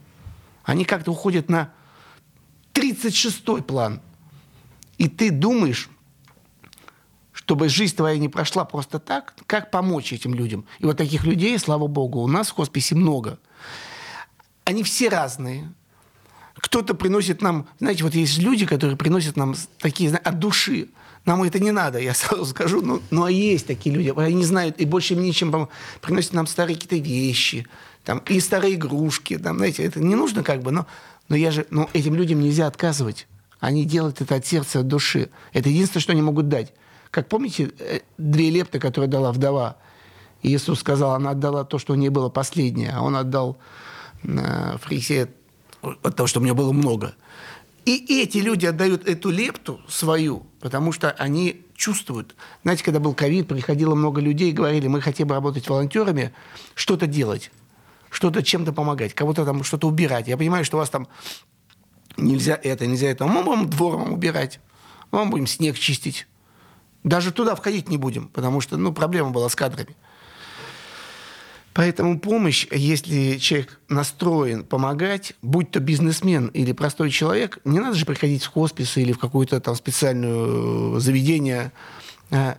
Они 0.64 0.84
как-то 0.84 1.10
уходят 1.10 1.48
на 1.48 1.72
36-й 2.74 3.62
план. 3.62 4.00
И 4.98 5.08
ты 5.08 5.30
думаешь, 5.30 5.88
чтобы 7.32 7.68
жизнь 7.68 7.96
твоя 7.96 8.18
не 8.18 8.28
прошла 8.28 8.64
просто 8.64 8.98
так, 8.98 9.34
как 9.46 9.70
помочь 9.70 10.12
этим 10.12 10.34
людям. 10.34 10.66
И 10.78 10.84
вот 10.84 10.98
таких 10.98 11.24
людей, 11.24 11.58
слава 11.58 11.86
богу, 11.86 12.20
у 12.20 12.28
нас 12.28 12.48
в 12.48 12.52
хосписе 12.52 12.94
много. 12.94 13.38
Они 14.64 14.82
все 14.82 15.08
разные. 15.08 15.72
Кто-то 16.54 16.94
приносит 16.94 17.42
нам, 17.42 17.68
знаете, 17.78 18.04
вот 18.04 18.14
есть 18.14 18.38
люди, 18.38 18.66
которые 18.66 18.96
приносят 18.96 19.36
нам 19.36 19.54
такие 19.78 20.14
от 20.14 20.38
души. 20.38 20.88
Нам 21.24 21.42
это 21.42 21.58
не 21.58 21.70
надо, 21.70 21.98
я 21.98 22.14
сразу 22.14 22.46
скажу. 22.46 22.82
Ну, 22.82 23.02
ну 23.10 23.24
а 23.24 23.30
есть 23.30 23.66
такие 23.66 23.94
люди, 23.94 24.12
они 24.16 24.44
знают, 24.44 24.78
и 24.78 24.84
больше 24.84 25.14
им 25.14 25.22
ничем 25.22 25.68
приносят 26.00 26.32
нам 26.32 26.46
старые 26.46 26.76
какие-то 26.76 26.96
вещи, 26.96 27.66
там, 28.04 28.18
и 28.26 28.40
старые 28.40 28.74
игрушки. 28.74 29.38
Там, 29.38 29.56
знаете, 29.56 29.84
это 29.84 30.00
не 30.00 30.14
нужно 30.14 30.42
как 30.42 30.62
бы, 30.62 30.70
но, 30.70 30.86
но 31.28 31.36
я 31.36 31.50
же, 31.50 31.66
ну, 31.70 31.88
этим 31.92 32.14
людям 32.14 32.40
нельзя 32.40 32.66
отказывать. 32.66 33.26
Они 33.60 33.84
делают 33.84 34.20
это 34.22 34.36
от 34.36 34.46
сердца, 34.46 34.80
от 34.80 34.88
души. 34.88 35.28
Это 35.52 35.68
единственное, 35.68 36.02
что 36.02 36.12
они 36.12 36.22
могут 36.22 36.48
дать. 36.48 36.72
Как 37.10 37.28
помните, 37.28 37.70
э, 37.78 38.00
две 38.16 38.50
лепты, 38.50 38.78
которые 38.78 39.08
дала 39.08 39.32
вдова. 39.32 39.76
Иисус 40.42 40.80
сказал, 40.80 41.12
она 41.12 41.30
отдала 41.30 41.64
то, 41.64 41.78
что 41.78 41.92
у 41.92 41.96
нее 41.96 42.10
было 42.10 42.30
последнее, 42.30 42.92
а 42.94 43.02
он 43.02 43.16
отдал 43.16 43.58
э, 44.22 44.76
фарисея 44.78 45.28
от 45.82 46.16
того, 46.16 46.26
что 46.26 46.40
у 46.40 46.42
меня 46.42 46.54
было 46.54 46.72
много. 46.72 47.14
И 47.86 48.22
эти 48.22 48.38
люди 48.38 48.66
отдают 48.66 49.08
эту 49.08 49.30
лепту 49.30 49.80
свою, 49.88 50.46
потому 50.60 50.92
что 50.92 51.10
они 51.12 51.64
чувствуют. 51.74 52.36
Знаете, 52.62 52.84
когда 52.84 53.00
был 53.00 53.14
ковид, 53.14 53.48
приходило 53.48 53.94
много 53.94 54.20
людей 54.20 54.52
говорили, 54.52 54.86
мы 54.86 55.00
хотим 55.00 55.30
работать 55.30 55.68
волонтерами, 55.68 56.32
что-то 56.74 57.06
делать, 57.06 57.50
что-то 58.10 58.42
чем-то 58.42 58.72
помогать, 58.72 59.14
кого-то 59.14 59.46
там 59.46 59.64
что-то 59.64 59.88
убирать. 59.88 60.28
Я 60.28 60.36
понимаю, 60.36 60.64
что 60.64 60.76
у 60.76 60.80
вас 60.80 60.90
там 60.90 61.08
нельзя 62.18 62.58
это, 62.62 62.86
нельзя 62.86 63.08
это. 63.08 63.26
Мы 63.26 63.42
будем 63.42 63.70
двор 63.70 63.96
вам 63.96 64.12
убирать, 64.12 64.60
мы 65.10 65.24
будем 65.26 65.46
снег 65.46 65.78
чистить. 65.78 66.26
Даже 67.02 67.32
туда 67.32 67.54
входить 67.54 67.88
не 67.88 67.96
будем, 67.96 68.28
потому 68.28 68.60
что 68.60 68.76
ну, 68.76 68.92
проблема 68.92 69.30
была 69.30 69.48
с 69.48 69.56
кадрами. 69.56 69.96
Поэтому 71.72 72.18
помощь, 72.18 72.66
если 72.72 73.38
человек 73.38 73.78
настроен 73.88 74.64
помогать, 74.64 75.34
будь 75.40 75.70
то 75.70 75.80
бизнесмен 75.80 76.48
или 76.48 76.72
простой 76.72 77.10
человек, 77.10 77.58
не 77.64 77.78
надо 77.78 77.94
же 77.94 78.06
приходить 78.06 78.42
в 78.42 78.48
хоспис 78.48 78.96
или 78.96 79.12
в 79.12 79.18
какое-то 79.18 79.60
там 79.60 79.76
специальное 79.76 80.96
э, 80.96 80.98
заведение. 80.98 81.70
А, 82.30 82.58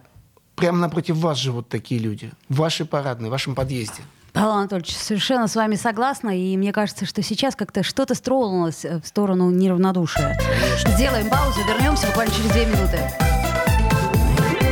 прямо 0.55 0.77
напротив 0.77 1.17
вас 1.17 1.37
живут 1.37 1.67
такие 1.67 1.99
люди, 1.99 2.31
в 2.47 2.55
вашей 2.57 2.85
парадной, 2.85 3.27
в 3.27 3.31
вашем 3.31 3.53
подъезде. 3.53 4.01
Павел 4.33 4.51
Анатольевич, 4.51 4.95
совершенно 4.95 5.49
с 5.49 5.55
вами 5.55 5.75
согласна, 5.75 6.29
и 6.29 6.55
мне 6.55 6.71
кажется, 6.71 7.05
что 7.05 7.21
сейчас 7.21 7.57
как-то 7.57 7.83
что-то 7.83 8.15
стронулось 8.15 8.85
в 8.85 9.05
сторону 9.05 9.49
неравнодушия. 9.51 10.39
Сделаем 10.87 11.29
паузу, 11.29 11.59
вернемся 11.67 12.07
буквально 12.07 12.33
через 12.33 12.49
две 12.51 12.65
минуты. 12.65 12.99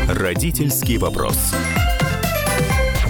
Родительский 0.08 0.98
вопрос. 0.98 1.54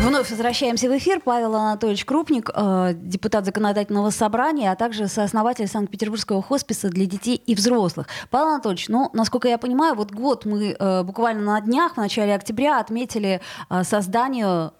Вновь 0.00 0.30
возвращаемся 0.30 0.88
в 0.88 0.96
эфир. 0.98 1.20
Павел 1.24 1.54
Анатольевич 1.54 2.04
Крупник, 2.04 2.50
э, 2.54 2.92
депутат 2.94 3.44
законодательного 3.44 4.10
собрания, 4.10 4.72
а 4.72 4.76
также 4.76 5.06
сооснователь 5.06 5.68
Санкт-Петербургского 5.68 6.42
хосписа 6.42 6.88
для 6.88 7.06
детей 7.06 7.36
и 7.36 7.54
взрослых. 7.54 8.08
Павел 8.30 8.48
Анатольевич, 8.48 8.88
ну, 8.88 9.10
насколько 9.12 9.48
я 9.48 9.58
понимаю, 9.58 9.94
вот 9.94 10.10
год 10.10 10.44
мы 10.44 10.76
э, 10.78 11.02
буквально 11.02 11.42
на 11.42 11.60
днях, 11.60 11.94
в 11.94 11.96
начале 11.98 12.34
октября, 12.34 12.80
отметили 12.80 13.40
э, 13.70 13.84
создание 13.84 14.72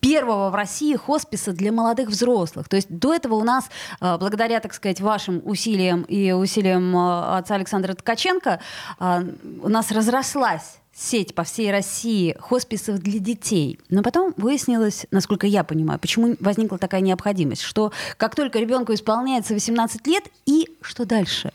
первого 0.00 0.50
в 0.50 0.54
России 0.54 0.94
хосписа 0.94 1.52
для 1.52 1.72
молодых 1.72 2.10
взрослых. 2.10 2.68
То 2.68 2.76
есть 2.76 2.88
до 2.90 3.14
этого 3.14 3.34
у 3.34 3.42
нас, 3.42 3.68
благодаря, 4.00 4.60
так 4.60 4.74
сказать, 4.74 5.00
вашим 5.00 5.40
усилиям 5.44 6.02
и 6.02 6.32
усилиям 6.32 6.96
отца 6.96 7.56
Александра 7.56 7.94
Ткаченко, 7.94 8.60
у 9.00 9.68
нас 9.68 9.90
разрослась 9.90 10.81
сеть 10.94 11.34
по 11.34 11.44
всей 11.44 11.70
России 11.70 12.36
хосписов 12.38 12.98
для 12.98 13.18
детей. 13.18 13.78
Но 13.88 14.02
потом 14.02 14.34
выяснилось, 14.36 15.06
насколько 15.10 15.46
я 15.46 15.64
понимаю, 15.64 15.98
почему 15.98 16.36
возникла 16.40 16.78
такая 16.78 17.00
необходимость, 17.00 17.62
что 17.62 17.92
как 18.16 18.34
только 18.34 18.58
ребенку 18.58 18.92
исполняется 18.92 19.54
18 19.54 20.06
лет, 20.06 20.24
и 20.46 20.68
что 20.82 21.04
дальше? 21.06 21.52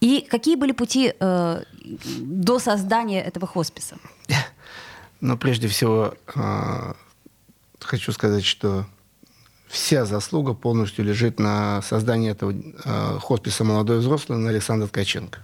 И 0.00 0.26
какие 0.28 0.56
были 0.56 0.72
пути 0.72 1.14
э, 1.18 1.62
до 2.18 2.58
создания 2.58 3.22
этого 3.22 3.46
хосписа? 3.46 3.96
Ну, 5.20 5.38
прежде 5.38 5.68
всего, 5.68 6.14
э, 6.34 6.92
хочу 7.80 8.12
сказать, 8.12 8.44
что 8.44 8.84
вся 9.68 10.04
заслуга 10.04 10.52
полностью 10.52 11.04
лежит 11.04 11.38
на 11.38 11.80
создании 11.80 12.30
этого 12.30 12.52
э, 12.52 13.18
хосписа 13.20 13.64
«Молодой 13.64 14.00
взрослый» 14.00 14.38
на 14.38 14.50
Александра 14.50 14.86
Ткаченко. 14.86 15.40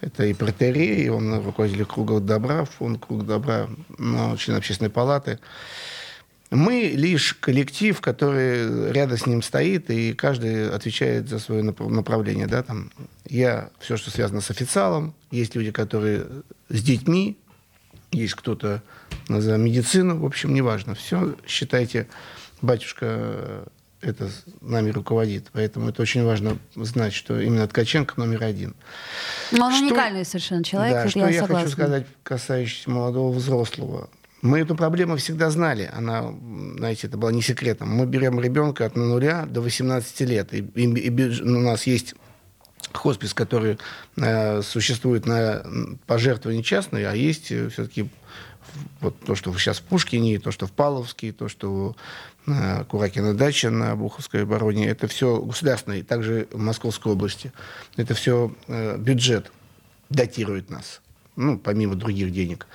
Это 0.00 0.26
и 0.26 0.34
протерей, 0.34 1.08
он 1.08 1.44
руководитель 1.44 1.84
круга 1.84 2.20
добра, 2.20 2.64
фонд 2.64 3.04
круг 3.04 3.26
добра, 3.26 3.68
но 3.98 4.36
член 4.36 4.56
общественной 4.56 4.90
палаты. 4.90 5.38
Мы 6.50 6.92
лишь 6.94 7.34
коллектив, 7.34 8.00
который 8.00 8.90
рядом 8.92 9.18
с 9.18 9.26
ним 9.26 9.42
стоит, 9.42 9.90
и 9.90 10.14
каждый 10.14 10.70
отвечает 10.70 11.28
за 11.28 11.40
свое 11.40 11.62
направление. 11.62 12.46
Да? 12.46 12.62
Там, 12.62 12.90
я 13.26 13.70
все, 13.80 13.96
что 13.96 14.10
связано 14.10 14.40
с 14.40 14.50
официалом, 14.50 15.14
есть 15.30 15.54
люди, 15.56 15.72
которые 15.72 16.26
с 16.70 16.82
детьми, 16.82 17.36
есть 18.12 18.34
кто-то 18.34 18.82
за 19.28 19.58
медицину, 19.58 20.20
в 20.20 20.24
общем, 20.24 20.54
неважно. 20.54 20.94
Все, 20.94 21.34
считайте, 21.46 22.08
батюшка 22.62 23.64
это 24.00 24.30
нами 24.60 24.90
руководит. 24.90 25.48
Поэтому 25.52 25.88
это 25.88 26.02
очень 26.02 26.24
важно 26.24 26.58
знать, 26.74 27.12
что 27.12 27.40
именно 27.40 27.66
Ткаченко 27.66 28.14
номер 28.16 28.44
один. 28.44 28.74
Но 29.52 29.66
он 29.66 29.74
что, 29.74 29.84
уникальный 29.86 30.24
совершенно 30.24 30.64
человек, 30.64 30.94
да, 30.94 31.08
что 31.08 31.18
я, 31.20 31.28
я 31.30 31.46
хочу 31.46 31.68
сказать, 31.68 32.06
касающийся 32.22 32.90
молодого 32.90 33.32
взрослого. 33.32 34.08
Мы 34.40 34.60
эту 34.60 34.76
проблему 34.76 35.16
всегда 35.16 35.50
знали. 35.50 35.90
Она, 35.92 36.32
знаете, 36.76 37.08
это 37.08 37.18
было 37.18 37.30
не 37.30 37.42
секретом. 37.42 37.88
Мы 37.88 38.06
берем 38.06 38.40
ребенка 38.40 38.86
от 38.86 38.94
нуля 38.94 39.46
до 39.46 39.60
18 39.60 40.20
лет. 40.20 40.54
И, 40.54 40.58
и, 40.58 41.08
и 41.08 41.40
у 41.40 41.60
нас 41.60 41.88
есть 41.88 42.14
хоспис, 42.92 43.34
который 43.34 43.78
э, 44.16 44.62
существует 44.62 45.26
на 45.26 45.64
пожертвования 46.06 46.62
частные, 46.62 47.08
а 47.08 47.14
есть 47.14 47.50
э, 47.50 47.68
все-таки 47.68 48.08
вот 49.00 49.18
то, 49.20 49.34
что 49.34 49.52
сейчас 49.58 49.78
в 49.78 49.82
Пушкине, 49.82 50.38
то, 50.38 50.50
что 50.50 50.66
в 50.66 50.72
Павловске, 50.72 51.32
то, 51.32 51.48
что 51.48 51.96
на 52.46 52.84
Куракина 52.84 53.34
дача 53.34 53.70
на 53.70 53.94
Буховской 53.94 54.42
обороне, 54.42 54.88
это 54.88 55.06
все 55.06 55.40
государственное, 55.40 56.02
также 56.02 56.48
в 56.50 56.58
Московской 56.58 57.12
области. 57.12 57.52
Это 57.96 58.14
все 58.14 58.54
э, 58.66 58.96
бюджет 58.98 59.52
датирует 60.08 60.70
нас, 60.70 61.00
ну, 61.36 61.58
помимо 61.58 61.94
других 61.94 62.32
денег. 62.32 62.66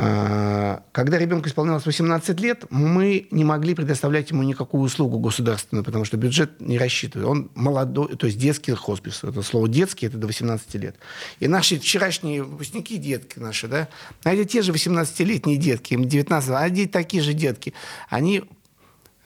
А, 0.00 0.84
когда 0.92 1.18
ребенку 1.18 1.48
исполнялось 1.48 1.84
18 1.84 2.38
лет, 2.38 2.66
мы 2.70 3.26
не 3.32 3.42
могли 3.42 3.74
предоставлять 3.74 4.30
ему 4.30 4.44
никакую 4.44 4.84
услугу 4.84 5.18
государственную, 5.18 5.84
потому 5.84 6.04
что 6.04 6.16
бюджет 6.16 6.60
не 6.60 6.78
рассчитывает. 6.78 7.28
Он 7.28 7.50
молодой, 7.56 8.14
то 8.14 8.28
есть 8.28 8.38
детский 8.38 8.70
хоспис. 8.74 9.24
Это 9.24 9.42
слово 9.42 9.68
детский, 9.68 10.06
это 10.06 10.16
до 10.16 10.28
18 10.28 10.72
лет. 10.76 10.94
И 11.40 11.48
наши 11.48 11.80
вчерашние 11.80 12.44
выпускники, 12.44 12.96
детки 12.96 13.40
наши, 13.40 13.66
да, 13.66 13.88
а 14.22 14.32
это 14.32 14.44
те 14.44 14.62
же 14.62 14.70
18-летние 14.70 15.56
детки, 15.56 15.94
им 15.94 16.04
19, 16.04 16.50
а 16.50 16.58
они 16.60 16.86
такие 16.86 17.20
же 17.20 17.32
детки. 17.32 17.74
Они 18.08 18.44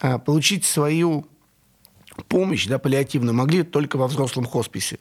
а, 0.00 0.17
получить 0.17 0.64
свою 0.64 1.26
помощь 2.29 2.67
да, 2.67 2.79
паллиативную 2.79 3.35
могли 3.35 3.62
только 3.62 3.99
во 3.99 4.07
взрослом 4.09 4.47
хосписе. 4.47 4.99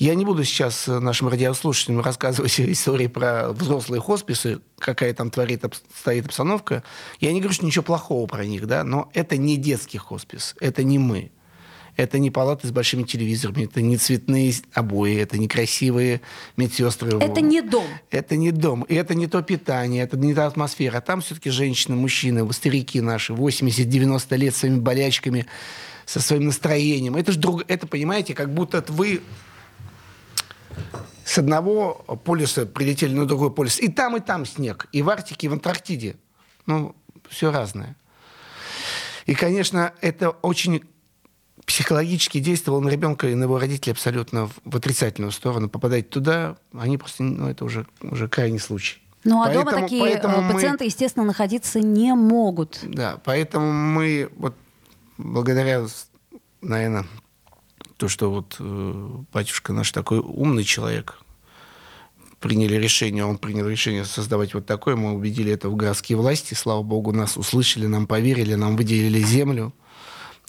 Я 0.00 0.14
не 0.14 0.24
буду 0.24 0.44
сейчас 0.44 0.86
нашим 0.86 1.28
радиослушателям 1.28 2.00
рассказывать 2.00 2.58
истории 2.58 3.06
про 3.06 3.50
взрослые 3.52 4.00
хосписы, 4.00 4.60
какая 4.78 5.12
там 5.12 5.30
творит, 5.30 5.62
стоит 5.94 6.24
обстановка. 6.24 6.82
Я 7.20 7.32
не 7.34 7.40
говорю, 7.40 7.52
что 7.52 7.66
ничего 7.66 7.84
плохого 7.84 8.26
про 8.26 8.46
них, 8.46 8.66
да, 8.66 8.82
но 8.82 9.10
это 9.12 9.36
не 9.36 9.58
детский 9.58 9.98
хоспис, 9.98 10.56
это 10.58 10.82
не 10.84 10.98
мы. 10.98 11.30
Это 11.96 12.18
не 12.18 12.30
палаты 12.30 12.66
с 12.66 12.70
большими 12.70 13.02
телевизорами, 13.02 13.64
это 13.64 13.82
не 13.82 13.98
цветные 13.98 14.54
обои, 14.72 15.18
это 15.18 15.36
не 15.36 15.48
красивые 15.48 16.22
медсестры. 16.56 17.18
Это 17.18 17.42
не 17.42 17.60
дом. 17.60 17.84
Это 18.10 18.36
не 18.36 18.52
дом. 18.52 18.84
И 18.84 18.94
это 18.94 19.14
не 19.14 19.26
то 19.26 19.42
питание, 19.42 20.04
это 20.04 20.16
не 20.16 20.32
та 20.32 20.46
атмосфера. 20.46 21.02
Там 21.02 21.20
все-таки 21.20 21.50
женщины, 21.50 21.94
мужчины, 21.94 22.50
старики 22.54 23.02
наши, 23.02 23.34
80-90 23.34 24.36
лет 24.38 24.56
своими 24.56 24.78
болячками, 24.78 25.44
со 26.06 26.20
своим 26.20 26.46
настроением. 26.46 27.16
Это 27.16 27.32
же 27.32 27.38
друг... 27.38 27.64
Это, 27.68 27.86
понимаете, 27.86 28.34
как 28.34 28.52
будто 28.54 28.82
вы 28.88 29.20
с 31.24 31.38
одного 31.38 31.94
полюса 32.24 32.66
прилетели 32.66 33.14
на 33.14 33.26
другой 33.26 33.52
полюс. 33.52 33.78
И 33.78 33.88
там, 33.88 34.16
и 34.16 34.20
там 34.20 34.46
снег. 34.46 34.86
И 34.92 35.02
в 35.02 35.10
Арктике, 35.10 35.46
и 35.46 35.50
в 35.50 35.52
Антарктиде. 35.52 36.16
Ну, 36.66 36.94
все 37.28 37.52
разное. 37.52 37.96
И, 39.26 39.34
конечно, 39.34 39.92
это 40.00 40.30
очень 40.30 40.82
психологически 41.66 42.40
действовало 42.40 42.80
на 42.80 42.88
ребенка 42.88 43.28
и 43.28 43.34
на 43.34 43.44
его 43.44 43.58
родителей 43.58 43.92
абсолютно 43.92 44.50
в 44.64 44.76
отрицательную 44.76 45.30
сторону. 45.30 45.68
Попадать 45.68 46.10
туда, 46.10 46.56
они 46.76 46.98
просто, 46.98 47.22
ну, 47.22 47.48
это 47.48 47.64
уже, 47.64 47.86
уже 48.00 48.28
крайний 48.28 48.58
случай. 48.58 49.00
Ну, 49.22 49.42
а 49.42 49.46
поэтому, 49.46 49.64
дома 49.64 49.80
такие 49.82 50.02
поэтому 50.02 50.52
пациенты, 50.52 50.84
мы, 50.84 50.86
естественно, 50.86 51.26
находиться 51.26 51.78
не 51.78 52.14
могут. 52.14 52.80
Да, 52.82 53.20
поэтому 53.22 53.70
мы 53.72 54.30
вот 54.36 54.56
благодаря, 55.18 55.86
наверное, 56.62 57.06
то, 58.00 58.08
что 58.08 58.30
вот 58.30 58.56
э, 58.58 59.08
батюшка 59.30 59.74
наш 59.74 59.92
такой 59.92 60.20
умный 60.20 60.64
человек, 60.64 61.18
приняли 62.38 62.76
решение, 62.76 63.26
он 63.26 63.36
принял 63.36 63.68
решение 63.68 64.06
создавать 64.06 64.54
вот 64.54 64.64
такое, 64.64 64.96
мы 64.96 65.12
убедили 65.12 65.52
это 65.52 65.68
в 65.68 65.76
городские 65.76 66.16
власти, 66.16 66.54
слава 66.54 66.82
богу, 66.82 67.12
нас 67.12 67.36
услышали, 67.36 67.84
нам 67.84 68.06
поверили, 68.06 68.54
нам 68.54 68.76
выделили 68.76 69.20
землю. 69.20 69.74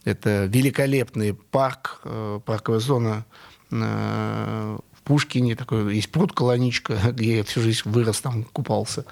Это 0.05 0.46
великолепный 0.46 1.34
парк, 1.34 2.00
э, 2.05 2.39
парковая 2.46 2.79
зона 2.79 3.25
э, 3.70 4.77
в 4.93 5.01
Пушкине, 5.03 5.58
такой 5.58 5.93
есть 5.93 6.10
пруд 6.10 6.31
Колоничка, 6.31 6.93
где 7.12 7.39
я 7.39 7.43
всю 7.43 7.60
жизнь 7.60 7.81
вырос, 7.84 8.22
там 8.22 8.46
купался. 8.46 9.03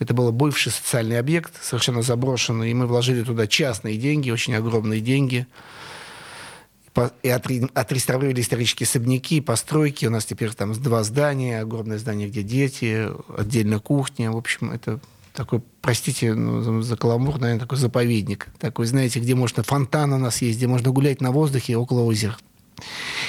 Это 0.00 0.12
был 0.12 0.32
бывший 0.32 0.72
социальный 0.72 1.20
объект, 1.20 1.62
совершенно 1.62 2.02
заброшенный, 2.02 2.72
и 2.72 2.74
мы 2.74 2.88
вложили 2.88 3.22
туда 3.22 3.46
частные 3.46 3.96
деньги, 3.96 4.32
очень 4.32 4.56
огромные 4.56 5.00
деньги– 5.00 5.46
и 7.22 7.28
отреставрировали 7.28 8.40
исторические 8.40 8.86
особняки, 8.86 9.40
постройки. 9.40 10.06
У 10.06 10.10
нас 10.10 10.24
теперь 10.24 10.52
там 10.54 10.72
два 10.72 11.04
здания, 11.04 11.60
огромное 11.60 11.98
здание, 11.98 12.28
где 12.28 12.42
дети, 12.42 13.08
отдельно 13.36 13.78
кухня. 13.78 14.30
В 14.32 14.36
общем, 14.36 14.70
это 14.72 15.00
такой, 15.32 15.62
простите 15.80 16.34
ну, 16.34 16.82
за 16.82 16.96
каламбур, 16.96 17.38
наверное, 17.38 17.60
такой 17.60 17.78
заповедник. 17.78 18.48
Такой, 18.58 18.86
знаете, 18.86 19.20
где 19.20 19.34
можно 19.34 19.62
фонтан 19.62 20.12
у 20.12 20.18
нас 20.18 20.42
есть, 20.42 20.58
где 20.58 20.66
можно 20.66 20.90
гулять 20.90 21.20
на 21.20 21.30
воздухе 21.30 21.76
около 21.76 22.02
озера. 22.02 22.36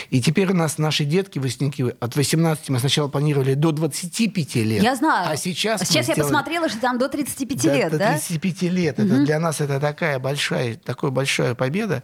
И 0.10 0.22
теперь 0.22 0.50
у 0.52 0.54
нас 0.54 0.78
наши 0.78 1.06
детки, 1.06 1.40
выпускники, 1.40 1.84
от 2.00 2.16
18 2.16 2.70
мы 2.70 2.80
сначала 2.80 3.08
планировали 3.08 3.54
до 3.54 3.72
25 3.72 4.56
лет. 4.56 4.84
Я 4.84 4.96
знаю. 4.96 5.30
А 5.30 5.38
сейчас... 5.38 5.82
Сейчас 5.82 6.08
я 6.08 6.14
сделали... 6.14 6.22
посмотрела, 6.22 6.70
что 6.70 6.80
там 6.80 6.98
до 6.98 7.10
35 7.10 7.64
да, 7.64 7.74
лет, 7.74 7.92
до 7.92 7.98
да? 7.98 8.14
До 8.14 8.20
35 8.20 8.62
лет. 8.64 9.00
Угу. 9.00 9.08
Это 9.08 9.26
для 9.26 9.40
нас 9.40 9.62
это 9.62 9.80
такая 9.80 10.20
большая, 10.20 10.76
такая 10.76 11.12
большая 11.12 11.56
победа, 11.56 12.04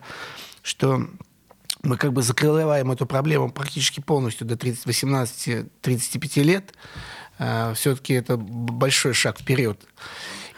что 0.61 1.07
мы 1.83 1.97
как 1.97 2.13
бы 2.13 2.21
закрываем 2.21 2.91
эту 2.91 3.05
проблему 3.05 3.51
практически 3.51 3.99
полностью 3.99 4.47
до 4.47 4.55
18-35 4.55 6.43
лет. 6.43 6.73
А, 7.39 7.73
Все-таки 7.73 8.13
это 8.13 8.37
большой 8.37 9.13
шаг 9.13 9.39
вперед. 9.39 9.79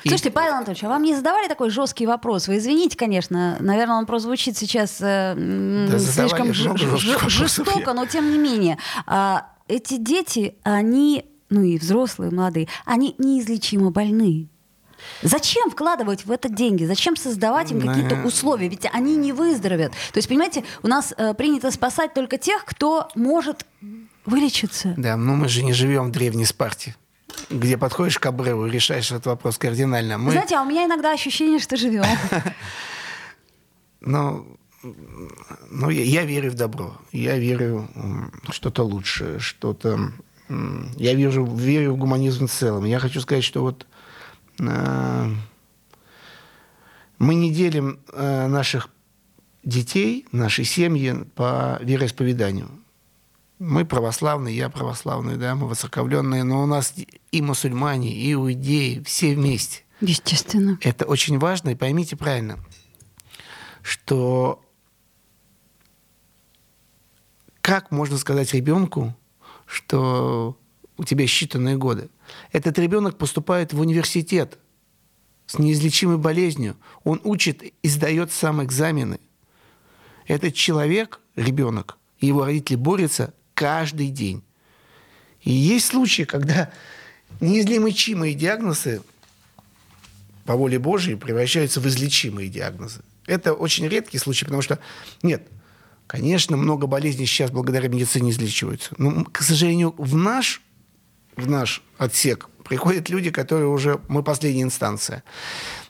Слушайте, 0.02 0.32
Павел 0.32 0.54
Анатольевич, 0.54 0.84
а 0.86 0.90
вам 0.90 1.04
не 1.04 1.16
задавали 1.16 1.48
такой 1.48 1.70
жесткий 1.70 2.08
вопрос? 2.08 2.48
Вы 2.48 2.58
извините, 2.58 2.98
конечно, 2.98 3.58
наверное, 3.60 3.98
он 3.98 4.06
прозвучит 4.06 4.58
сейчас 4.58 4.98
э, 5.02 5.36
да, 5.90 6.00
слишком 6.00 6.54
жестоко, 6.54 7.94
но 7.94 8.06
тем 8.06 8.32
не 8.32 8.38
менее. 8.38 8.78
А, 9.06 9.48
эти 9.68 9.98
дети, 9.98 10.56
они, 10.64 11.26
ну 11.50 11.64
и 11.64 11.78
взрослые, 11.78 12.32
молодые, 12.32 12.70
они 12.86 13.16
неизлечимо 13.18 13.92
больны. 13.92 14.48
Зачем 15.22 15.70
вкладывать 15.70 16.25
в 16.25 16.32
это 16.32 16.50
деньги? 16.50 16.86
Зачем 16.86 17.15
создавать 17.15 17.72
им 17.72 17.82
какие-то 17.82 18.15
условия? 18.24 18.68
Ведь 18.68 18.86
они 18.91 19.15
не 19.15 19.34
выздоровят. 19.34 19.91
То 19.91 20.18
есть, 20.18 20.27
понимаете, 20.27 20.63
у 20.84 20.88
нас 20.88 21.13
э, 21.18 21.34
принято 21.34 21.72
спасать 21.72 22.13
только 22.13 22.38
тех, 22.38 22.65
кто 22.65 23.10
может 23.15 23.65
вылечиться. 24.25 24.94
Да, 24.98 25.18
но 25.18 25.36
мы 25.36 25.48
же 25.48 25.63
не 25.63 25.74
живем 25.74 26.08
в 26.08 26.12
древней 26.12 26.46
Спарте 26.46 26.96
где 27.50 27.77
подходишь 27.77 28.20
к 28.20 28.25
обрыву 28.25 28.68
и 28.68 28.72
решаешь 28.72 29.12
этот 29.12 29.27
вопрос 29.27 29.58
кардинально. 29.58 30.18
Мы... 30.18 30.32
Знаете, 30.32 30.56
а 30.56 30.63
у 30.63 30.65
меня 30.65 30.86
иногда 30.86 31.12
ощущение, 31.13 31.60
что 31.60 31.77
живем. 31.77 32.03
Ну, 34.01 34.58
ну 35.70 35.90
я, 35.90 36.03
я 36.03 36.24
верю 36.24 36.51
в 36.51 36.55
добро. 36.55 36.96
Я 37.12 37.38
верю 37.38 37.90
в 37.94 38.53
что-то 38.53 38.83
лучшее, 38.83 39.40
что-то... 39.40 40.14
Я 40.96 41.14
верю, 41.16 41.46
верю 41.46 41.94
в 41.94 41.98
гуманизм 41.98 42.48
в 42.48 42.51
целом. 42.51 42.85
Я 42.85 43.00
хочу 43.00 43.20
сказать, 43.20 43.44
что 43.44 43.62
вот 43.62 43.85
мы 44.59 45.35
не 47.35 47.51
делим 47.51 48.00
э, 48.11 48.48
наших 48.48 48.89
детей, 49.63 50.25
наши 50.31 50.63
семьи 50.63 51.13
по 51.35 51.79
вероисповеданию. 51.81 52.69
Мы 53.59 53.83
православные, 53.85 54.55
я 54.55 54.69
православный, 54.69 55.35
да, 55.35 55.53
мы 55.55 55.67
воцерковленные, 55.67 56.43
но 56.43 56.63
у 56.63 56.65
нас 56.65 56.93
и 57.31 57.41
мусульмане, 57.41 58.13
и 58.13 58.33
иудеи, 58.33 59.03
все 59.05 59.35
вместе. 59.35 59.83
Естественно. 60.00 60.77
Это 60.81 61.05
очень 61.05 61.37
важно, 61.39 61.69
и 61.69 61.75
поймите 61.75 62.15
правильно, 62.15 62.57
что 63.81 64.63
как 67.61 67.91
можно 67.91 68.17
сказать 68.17 68.53
ребенку, 68.53 69.13
что 69.65 70.57
у 71.00 71.05
тебя 71.05 71.24
считанные 71.24 71.77
годы. 71.77 72.09
Этот 72.51 72.77
ребенок 72.77 73.18
поступает 73.18 73.72
в 73.72 73.79
университет 73.79 74.59
с 75.48 75.57
неизлечимой 75.57 76.18
болезнью. 76.18 76.75
Он 77.05 77.22
учит 77.24 77.64
и 77.64 77.88
сдает 77.88 78.33
сам 78.33 78.62
экзамены. 78.62 79.20
Этот 80.27 80.53
человек, 80.53 81.22
ребенок, 81.38 81.98
и 82.20 82.27
его 82.27 82.44
родители 82.44 82.75
борются 82.75 83.33
каждый 83.53 84.09
день. 84.09 84.44
И 85.42 85.51
есть 85.51 85.88
случаи, 85.88 86.24
когда 86.24 86.70
неизлечимые 87.40 88.33
диагнозы 88.35 89.01
по 90.44 90.55
воле 90.55 90.79
Божьей 90.79 91.16
превращаются 91.16 91.79
в 91.79 91.88
излечимые 91.88 92.50
диагнозы. 92.50 93.01
Это 93.25 93.53
очень 93.53 93.88
редкий 93.88 94.18
случай, 94.18 94.44
потому 94.44 94.62
что, 94.62 94.79
нет, 95.24 95.48
конечно, 96.07 96.57
много 96.57 96.88
болезней 96.88 97.25
сейчас 97.25 97.51
благодаря 97.51 97.88
медицине 97.88 98.31
излечиваются. 98.31 98.94
Но, 98.98 99.24
к 99.24 99.42
сожалению, 99.42 99.96
в 99.98 100.18
наш 100.18 100.62
в 101.42 101.50
наш 101.50 101.84
отсек 101.98 102.50
приходят 102.64 103.10
люди, 103.10 103.32
которые 103.32 103.68
уже, 103.68 104.00
мы 104.08 104.24
последняя 104.24 104.64
инстанция. 104.64 105.24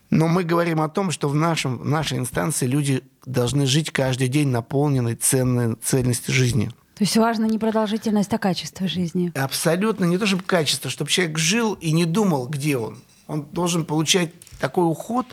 Но 0.09 0.27
мы 0.27 0.43
говорим 0.43 0.81
о 0.81 0.89
том, 0.89 1.11
что 1.11 1.29
в, 1.29 1.35
нашем, 1.35 1.77
в 1.77 1.85
нашей 1.85 2.17
инстанции 2.17 2.65
люди 2.65 3.03
должны 3.25 3.67
жить 3.67 3.91
каждый 3.91 4.27
день 4.27 4.47
наполненной 4.47 5.15
ценной 5.15 5.75
цельностью 5.75 6.33
жизни. 6.33 6.71
То 6.95 7.03
есть 7.05 7.15
важно 7.15 7.45
не 7.45 7.57
продолжительность, 7.57 8.33
а 8.33 8.37
качество 8.37 8.87
жизни. 8.87 9.31
Абсолютно. 9.33 10.03
Не 10.03 10.17
то 10.17 10.25
чтобы 10.25 10.43
качество, 10.43 10.89
чтобы 10.89 11.09
человек 11.09 11.37
жил 11.37 11.75
и 11.75 11.91
не 11.91 12.03
думал, 12.03 12.47
где 12.47 12.77
он. 12.77 12.99
Он 13.27 13.43
должен 13.43 13.85
получать 13.85 14.31
такой 14.59 14.85
уход 14.85 15.25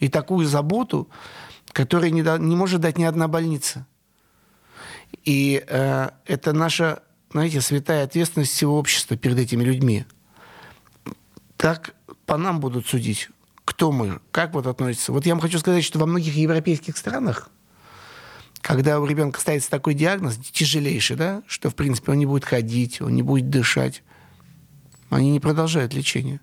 и 0.00 0.08
такую 0.08 0.48
заботу, 0.48 1.08
которую 1.72 2.12
не, 2.12 2.24
да, 2.24 2.36
не 2.36 2.56
может 2.56 2.80
дать 2.80 2.98
ни 2.98 3.04
одна 3.04 3.28
больница. 3.28 3.86
И 5.24 5.64
э, 5.64 6.08
это 6.26 6.52
наша 6.52 7.03
знаете, 7.34 7.60
святая 7.60 8.04
ответственность 8.04 8.52
всего 8.52 8.78
общества 8.78 9.16
перед 9.16 9.36
этими 9.40 9.64
людьми. 9.64 10.04
Так 11.56 11.96
по 12.26 12.36
нам 12.36 12.60
будут 12.60 12.86
судить, 12.86 13.28
кто 13.64 13.90
мы, 13.90 14.20
как 14.30 14.54
вот 14.54 14.68
относится. 14.68 15.10
Вот 15.10 15.26
я 15.26 15.34
вам 15.34 15.40
хочу 15.40 15.58
сказать, 15.58 15.82
что 15.82 15.98
во 15.98 16.06
многих 16.06 16.36
европейских 16.36 16.96
странах, 16.96 17.50
когда 18.60 19.00
у 19.00 19.04
ребенка 19.04 19.40
ставится 19.40 19.68
такой 19.68 19.94
диагноз, 19.94 20.36
тяжелейший, 20.36 21.16
да, 21.16 21.42
что, 21.48 21.70
в 21.70 21.74
принципе, 21.74 22.12
он 22.12 22.18
не 22.18 22.26
будет 22.26 22.44
ходить, 22.44 23.00
он 23.00 23.16
не 23.16 23.22
будет 23.22 23.50
дышать, 23.50 24.04
они 25.10 25.32
не 25.32 25.40
продолжают 25.40 25.92
лечение. 25.92 26.40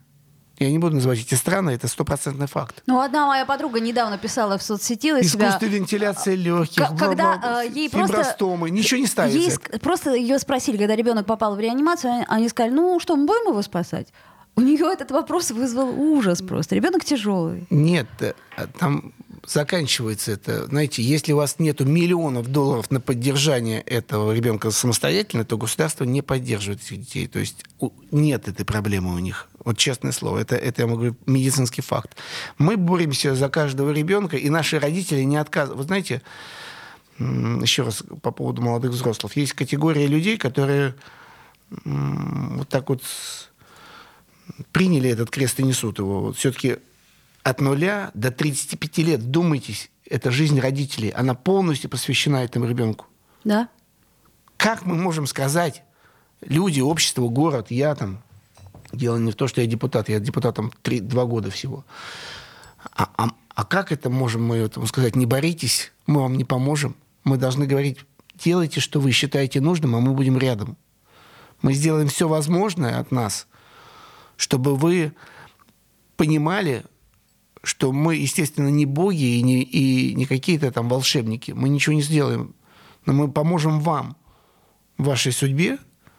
Я 0.58 0.70
не 0.70 0.78
буду 0.78 0.96
называть 0.96 1.20
эти 1.20 1.34
страны, 1.34 1.72
это 1.72 1.88
стопроцентный 1.88 2.46
факт. 2.46 2.84
Ну, 2.86 3.00
одна 3.00 3.26
моя 3.26 3.46
подруга 3.46 3.80
недавно 3.80 4.18
писала 4.20 4.58
в 4.58 4.64
соцсети 4.64 5.12
у 5.12 5.24
себя... 5.24 5.48
Искусственная 5.48 5.74
вентиляция 5.74 6.36
легких, 6.36 6.88
когда 7.00 7.64
э, 7.64 7.70
ей 7.70 7.90
фибростомы, 7.90 8.68
просто... 8.68 8.76
ничего 8.76 9.00
не 9.00 9.08
ставится. 9.08 9.40
Ей 9.40 9.80
просто 9.80 10.14
ее 10.14 10.38
спросили, 10.38 10.78
когда 10.78 10.96
ребенок 10.96 11.26
попал 11.26 11.56
в 11.56 11.60
реанимацию, 11.60 12.26
они 12.28 12.48
сказали, 12.48 12.74
ну 12.74 13.00
что, 13.00 13.16
мы 13.16 13.26
будем 13.26 13.50
его 13.50 13.62
спасать? 13.64 14.10
У 14.56 14.62
нее 14.62 14.86
этот 14.92 15.12
вопрос 15.12 15.50
вызвал 15.52 16.00
ужас 16.00 16.42
просто. 16.42 16.76
Ребенок 16.76 17.06
тяжелый. 17.06 17.66
Нет, 17.70 18.08
э, 18.20 18.34
там 18.78 19.14
заканчивается 19.52 20.32
это. 20.32 20.66
Знаете, 20.68 21.04
если 21.04 21.34
у 21.34 21.38
вас 21.38 21.60
нет 21.60 21.82
миллионов 21.82 22.48
долларов 22.48 22.90
на 22.90 23.02
поддержание 23.02 23.82
этого 23.82 24.32
ребенка 24.32 24.72
самостоятельно, 24.72 25.44
то 25.44 25.58
государство 25.58 26.06
не 26.06 26.22
поддерживает 26.22 26.82
этих 26.82 27.00
детей. 27.02 27.28
То 27.28 27.40
есть 27.40 27.64
нет 28.12 28.48
этой 28.48 28.66
проблемы 28.66 29.14
у 29.14 29.20
них. 29.20 29.50
Вот 29.64 29.78
честное 29.78 30.12
слово, 30.12 30.40
это, 30.40 30.56
это 30.56 30.84
я 30.84 30.88
могу 30.88 31.16
медицинский 31.26 31.82
факт. 31.82 32.16
Мы 32.58 32.78
боремся 32.78 33.36
за 33.36 33.50
каждого 33.50 33.92
ребенка, 33.92 34.38
и 34.38 34.50
наши 34.50 34.80
родители 34.80 35.22
не 35.24 35.38
отказывают. 35.38 35.80
Вы 35.80 35.84
знаете, 35.86 36.22
еще 37.20 37.84
раз 37.84 38.04
по 38.22 38.32
поводу 38.32 38.62
молодых 38.62 38.92
взрослых, 38.92 39.36
есть 39.36 39.54
категория 39.54 40.08
людей, 40.08 40.38
которые 40.38 40.96
вот 41.86 42.70
так 42.70 42.90
вот 42.90 43.04
приняли 44.72 45.10
этот 45.10 45.30
крест 45.30 45.60
и 45.60 45.64
несут 45.64 46.00
его. 46.00 46.22
Вот 46.22 46.38
все-таки 46.38 46.78
от 47.44 47.62
нуля 47.62 48.12
до 48.14 48.32
35 48.32 48.98
лет, 49.00 49.32
думайтесь, 49.32 49.92
это 50.06 50.32
жизнь 50.32 50.60
родителей, 50.60 51.10
она 51.10 51.34
полностью 51.34 51.90
посвящена 51.90 52.44
этому 52.44 52.68
ребенку. 52.68 53.06
Да. 53.44 53.70
Как 54.58 54.86
мы 54.86 54.96
можем 54.96 55.26
сказать, 55.26 55.84
люди, 56.42 56.82
общество, 56.82 57.28
город, 57.28 57.68
я 57.70 57.96
там, 57.96 58.22
Дело 58.92 59.18
не 59.18 59.32
в 59.32 59.36
том, 59.36 59.48
что 59.48 59.62
я 59.62 59.68
депутат, 59.68 60.10
я 60.10 60.20
депутатом 60.20 60.72
три, 60.82 61.00
два 61.00 61.26
года 61.26 61.50
всего. 61.50 61.86
А, 62.94 63.10
а, 63.18 63.30
а 63.50 63.66
как 63.66 63.92
это 63.92 64.10
можем 64.10 64.46
мы 64.46 64.58
этому 64.58 64.86
сказать? 64.86 65.16
Не 65.16 65.26
боритесь, 65.26 65.92
мы 66.08 66.22
вам 66.22 66.38
не 66.38 66.44
поможем. 66.44 66.96
Мы 67.24 67.38
должны 67.38 67.68
говорить, 67.68 68.00
делайте, 68.36 68.80
что 68.80 69.00
вы 69.00 69.12
считаете 69.12 69.62
нужным, 69.62 69.96
а 69.96 70.00
мы 70.00 70.14
будем 70.14 70.38
рядом. 70.38 70.78
Мы 71.62 71.74
сделаем 71.74 72.08
все 72.08 72.28
возможное 72.28 73.00
от 73.00 73.12
нас, 73.12 73.48
чтобы 74.36 74.76
вы 74.76 75.14
понимали, 76.18 76.84
что 77.64 77.92
мы, 77.92 78.16
естественно, 78.16 78.70
не 78.70 78.86
боги 78.86 79.38
и 79.38 79.42
не, 79.42 79.62
и 79.62 80.16
не 80.16 80.26
какие-то 80.26 80.72
там 80.72 80.90
волшебники. 80.90 81.52
Мы 81.52 81.70
ничего 81.70 81.94
не 81.94 82.02
сделаем. 82.02 82.56
Но 83.06 83.14
мы 83.14 83.32
поможем 83.32 83.80
вам 83.80 84.18
в 84.98 85.06
вашей 85.06 85.32
судьбе, 85.32 85.78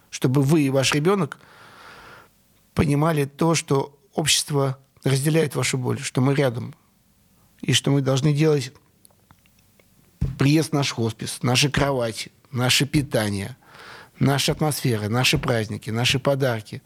чтобы 0.09 0.41
вы 0.41 0.63
и 0.63 0.69
ваш 0.69 0.93
ребенок 0.93 1.39
понимали 2.73 3.25
то, 3.25 3.55
что 3.55 3.97
общество 4.13 4.77
разделяет 5.03 5.55
вашу 5.55 5.77
боль, 5.77 5.99
что 5.99 6.21
мы 6.21 6.35
рядом, 6.35 6.75
и 7.61 7.73
что 7.73 7.91
мы 7.91 8.01
должны 8.01 8.33
делать 8.33 8.73
приезд 10.37 10.69
в 10.69 10.73
наш 10.73 10.91
хоспис, 10.91 11.39
наши 11.41 11.69
кровати, 11.69 12.31
наше 12.51 12.85
питание, 12.85 13.57
наша 14.19 14.51
атмосфера, 14.53 15.09
наши 15.09 15.37
праздники, 15.37 15.89
наши 15.89 16.19
подарки, 16.19 16.81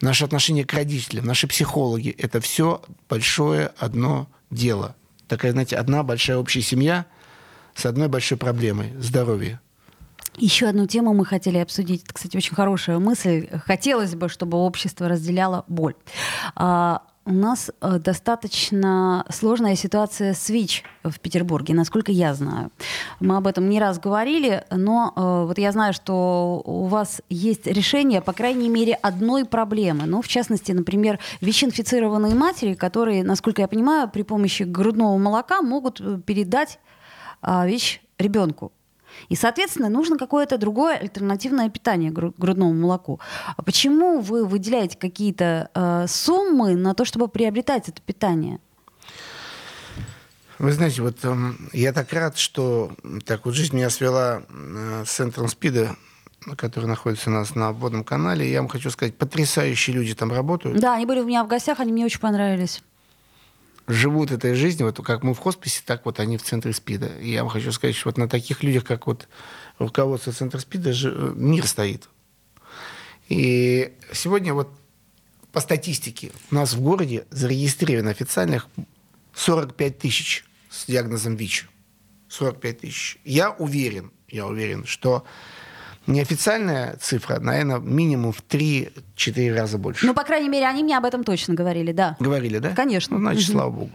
наше 0.00 0.24
отношение 0.24 0.64
к 0.64 0.72
родителям, 0.72 1.26
наши 1.26 1.46
психологи– 1.46 2.10
это 2.18 2.40
все 2.40 2.82
большое 3.08 3.72
одно 3.78 4.28
дело. 4.50 4.96
Такая, 5.28 5.52
знаете, 5.52 5.76
одна 5.76 6.02
большая 6.02 6.38
общая 6.38 6.62
семья 6.62 7.06
с 7.74 7.86
одной 7.86 8.08
большой 8.08 8.38
проблемой– 8.38 8.92
здоровье. 8.98 9.60
Еще 10.36 10.66
одну 10.66 10.86
тему 10.86 11.12
мы 11.12 11.26
хотели 11.26 11.58
обсудить. 11.58 12.04
Это, 12.04 12.14
кстати, 12.14 12.36
очень 12.36 12.54
хорошая 12.54 12.98
мысль. 12.98 13.48
Хотелось 13.66 14.14
бы, 14.14 14.28
чтобы 14.28 14.58
общество 14.58 15.08
разделяло 15.08 15.64
боль. 15.68 15.94
А, 16.54 17.02
у 17.26 17.32
нас 17.32 17.70
э, 17.80 17.98
достаточно 17.98 19.24
сложная 19.30 19.76
ситуация 19.76 20.32
с 20.34 20.48
ВИЧ 20.48 20.84
в 21.04 21.20
Петербурге, 21.20 21.74
насколько 21.74 22.10
я 22.12 22.34
знаю. 22.34 22.70
Мы 23.20 23.36
об 23.36 23.46
этом 23.46 23.68
не 23.68 23.78
раз 23.78 23.98
говорили, 23.98 24.64
но 24.70 25.12
э, 25.14 25.46
вот 25.46 25.58
я 25.58 25.72
знаю, 25.72 25.92
что 25.92 26.62
у 26.64 26.84
вас 26.86 27.20
есть 27.28 27.66
решение, 27.66 28.22
по 28.22 28.32
крайней 28.32 28.68
мере, 28.68 28.94
одной 28.94 29.44
проблемы. 29.44 30.06
Ну, 30.06 30.22
в 30.22 30.28
частности, 30.28 30.72
например, 30.72 31.18
ВИЧ-инфицированные 31.40 32.34
матери, 32.34 32.74
которые, 32.74 33.22
насколько 33.22 33.62
я 33.62 33.68
понимаю, 33.68 34.08
при 34.08 34.22
помощи 34.22 34.62
грудного 34.62 35.16
молока 35.18 35.62
могут 35.62 36.00
э, 36.00 36.20
передать 36.24 36.78
э, 37.42 37.66
ВИЧ 37.66 38.02
ребенку. 38.18 38.72
И, 39.28 39.36
соответственно, 39.36 39.88
нужно 39.88 40.18
какое-то 40.18 40.58
другое 40.58 40.96
альтернативное 40.96 41.68
питание 41.68 42.10
грудному 42.10 42.72
молоку. 42.72 43.20
А 43.56 43.62
почему 43.62 44.20
вы 44.20 44.44
выделяете 44.44 44.96
какие-то 44.98 45.70
э, 45.74 46.06
суммы 46.08 46.76
на 46.76 46.94
то, 46.94 47.04
чтобы 47.04 47.28
приобретать 47.28 47.88
это 47.88 48.00
питание? 48.02 48.58
Вы 50.58 50.72
знаете, 50.72 51.02
вот 51.02 51.18
э, 51.22 51.36
я 51.72 51.92
так 51.92 52.12
рад, 52.12 52.36
что 52.36 52.92
так 53.24 53.46
вот 53.46 53.54
жизнь 53.54 53.74
меня 53.74 53.90
свела 53.90 54.42
э, 54.48 55.04
с 55.06 55.10
центром 55.10 55.48
СПИДа, 55.48 55.96
который 56.56 56.86
находится 56.86 57.30
у 57.30 57.32
нас 57.32 57.54
на 57.54 57.68
обводном 57.68 58.04
канале. 58.04 58.50
Я 58.50 58.60
вам 58.60 58.68
хочу 58.68 58.90
сказать, 58.90 59.16
потрясающие 59.16 59.96
люди 59.96 60.14
там 60.14 60.32
работают. 60.32 60.78
Да, 60.78 60.94
они 60.94 61.06
были 61.06 61.20
у 61.20 61.24
меня 61.24 61.44
в 61.44 61.48
гостях, 61.48 61.80
они 61.80 61.92
мне 61.92 62.04
очень 62.04 62.20
понравились 62.20 62.82
живут 63.90 64.30
этой 64.30 64.54
жизнью, 64.54 64.86
вот 64.86 65.04
как 65.04 65.22
мы 65.22 65.34
в 65.34 65.38
хосписе, 65.38 65.82
так 65.84 66.04
вот 66.04 66.20
они 66.20 66.36
в 66.36 66.42
центре 66.42 66.72
СПИДа. 66.72 67.06
И 67.20 67.30
я 67.30 67.42
вам 67.42 67.50
хочу 67.50 67.72
сказать, 67.72 67.96
что 67.96 68.08
вот 68.08 68.18
на 68.18 68.28
таких 68.28 68.62
людях, 68.62 68.84
как 68.84 69.06
вот 69.06 69.28
руководство 69.78 70.32
центра 70.32 70.58
СПИДа, 70.58 70.90
э, 70.90 71.32
мир 71.34 71.66
стоит. 71.66 72.08
И 73.28 73.92
сегодня 74.12 74.54
вот 74.54 74.68
по 75.52 75.60
статистике 75.60 76.32
у 76.50 76.54
нас 76.54 76.74
в 76.74 76.80
городе 76.80 77.26
зарегистрировано 77.30 78.10
официальных 78.10 78.68
45 79.34 79.98
тысяч 79.98 80.44
с 80.70 80.86
диагнозом 80.86 81.36
ВИЧ. 81.36 81.68
45 82.28 82.80
тысяч. 82.80 83.18
Я 83.24 83.50
уверен, 83.50 84.12
я 84.28 84.46
уверен, 84.46 84.84
что 84.86 85.24
неофициальная 86.06 86.96
цифра, 87.00 87.38
наверное, 87.40 87.78
минимум 87.78 88.32
в 88.32 88.42
3-4 88.48 89.54
раза 89.54 89.78
больше. 89.78 90.06
Ну, 90.06 90.14
по 90.14 90.24
крайней 90.24 90.48
мере, 90.48 90.66
они 90.66 90.82
мне 90.82 90.96
об 90.96 91.04
этом 91.04 91.24
точно 91.24 91.54
говорили, 91.54 91.92
да. 91.92 92.16
Говорили, 92.18 92.58
да? 92.58 92.74
Конечно. 92.74 93.18
Ну, 93.18 93.22
значит, 93.22 93.48
угу. 93.48 93.52
слава 93.52 93.70
богу. 93.70 93.90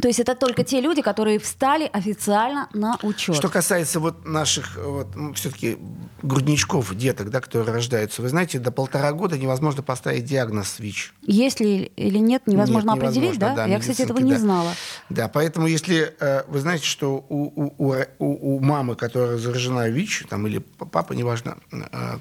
То 0.00 0.08
есть 0.08 0.20
это 0.20 0.34
только 0.34 0.62
те 0.64 0.80
люди, 0.80 1.02
которые 1.02 1.38
встали 1.38 1.88
официально 1.92 2.68
на 2.72 2.98
учет. 3.02 3.34
Что 3.34 3.48
касается 3.48 3.98
вот 3.98 4.24
наших 4.26 4.76
вот, 4.76 5.08
все-таки 5.34 5.78
грудничков, 6.22 6.94
деток, 6.94 7.30
да, 7.30 7.40
которые 7.40 7.72
рождаются, 7.72 8.22
вы 8.22 8.28
знаете, 8.28 8.58
до 8.58 8.70
полтора 8.70 9.12
года 9.12 9.36
невозможно 9.36 9.82
поставить 9.82 10.24
диагноз 10.24 10.78
ВИЧ. 10.78 11.14
Есть 11.22 11.60
ли 11.60 11.90
или 11.96 12.18
нет, 12.18 12.42
невозможно 12.46 12.90
нет, 12.90 13.02
определить, 13.02 13.34
невозможно, 13.34 13.56
да? 13.56 13.66
да? 13.66 13.72
Я, 13.72 13.80
кстати, 13.80 14.02
этого 14.02 14.18
не 14.18 14.32
да. 14.32 14.38
знала. 14.38 14.70
Да, 15.10 15.28
поэтому 15.28 15.66
если 15.66 16.14
э, 16.20 16.42
вы 16.46 16.60
знаете, 16.60 16.84
что 16.84 17.24
у, 17.28 17.72
у, 17.78 17.94
у, 18.18 18.56
у 18.56 18.60
мамы, 18.60 18.94
которая 18.94 19.36
заражена 19.36 19.88
ВИЧ, 19.88 20.26
там, 20.28 20.46
или 20.46 20.58
папа, 20.58 21.12
неважно, 21.12 21.58
э, 21.72 22.18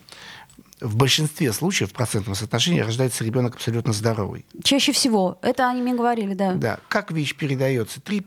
в 0.80 0.96
большинстве 0.96 1.52
случаев 1.54 1.90
в 1.92 1.94
процентном 1.94 2.36
соотношении 2.36 2.80
рождается 2.80 3.24
ребенок 3.24 3.56
абсолютно 3.56 3.94
здоровый. 3.94 4.46
Чаще 4.64 4.92
всего. 4.92 5.40
Это 5.42 5.70
они 5.70 5.82
мне 5.82 5.96
говорили, 5.96 6.34
да. 6.34 6.54
Да. 6.54 6.80
Как 6.88 7.12
ВИЧ 7.12 7.36
передается? 7.36 8.02
Три 8.02 8.26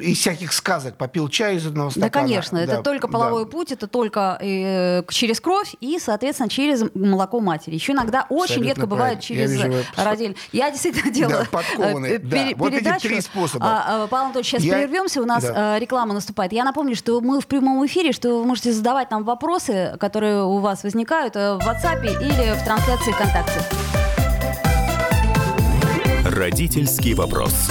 из 0.00 0.18
всяких 0.18 0.52
сказок 0.52 0.96
попил 0.96 1.28
чай 1.28 1.56
из 1.56 1.66
одного 1.66 1.90
стакана. 1.90 2.10
Да, 2.10 2.20
конечно, 2.20 2.58
да, 2.58 2.64
это 2.64 2.82
только 2.82 3.08
половой 3.08 3.44
да. 3.44 3.50
путь, 3.50 3.72
это 3.72 3.86
только 3.86 4.38
э, 4.40 5.02
через 5.08 5.40
кровь 5.40 5.74
и, 5.80 5.98
соответственно, 5.98 6.48
через 6.48 6.84
молоко 6.94 7.40
матери. 7.40 7.74
Еще 7.74 7.92
иногда 7.92 8.26
очень 8.28 8.42
Абсолютно 8.42 8.68
редко 8.68 8.86
правильно. 8.86 8.96
бывает 8.96 9.20
через 9.20 9.50
я 9.54 9.68
вижу, 9.68 9.84
родильный. 9.96 10.36
Я 10.52 10.70
действительно 10.70 11.12
делала 11.12 11.46
да, 11.50 12.06
э, 12.06 12.18
да. 12.18 12.48
Вот 12.56 12.72
эти 12.72 12.98
три 13.00 13.20
способа. 13.20 13.64
А, 13.66 14.04
а, 14.04 14.06
Павел 14.06 14.26
Анатольевич, 14.26 14.50
сейчас 14.50 14.62
я... 14.62 14.74
прервемся, 14.74 15.22
у 15.22 15.24
нас 15.24 15.44
да. 15.44 15.76
Э, 15.76 15.78
реклама 15.78 16.14
наступает. 16.14 16.52
Я 16.52 16.64
напомню, 16.64 16.96
что 16.96 17.20
мы 17.20 17.40
в 17.40 17.46
прямом 17.46 17.84
эфире, 17.86 18.12
что 18.12 18.38
вы 18.38 18.44
можете 18.44 18.72
задавать 18.72 19.10
нам 19.10 19.24
вопросы, 19.24 19.96
которые 20.00 20.44
у 20.44 20.58
вас 20.58 20.82
возникают 20.82 21.36
э, 21.36 21.54
в 21.54 21.60
WhatsApp 21.60 22.04
или 22.04 22.58
в 22.58 22.64
трансляции 22.64 23.12
ВКонтакте. 23.12 23.60
Родительский 26.24 27.14
вопрос. 27.14 27.70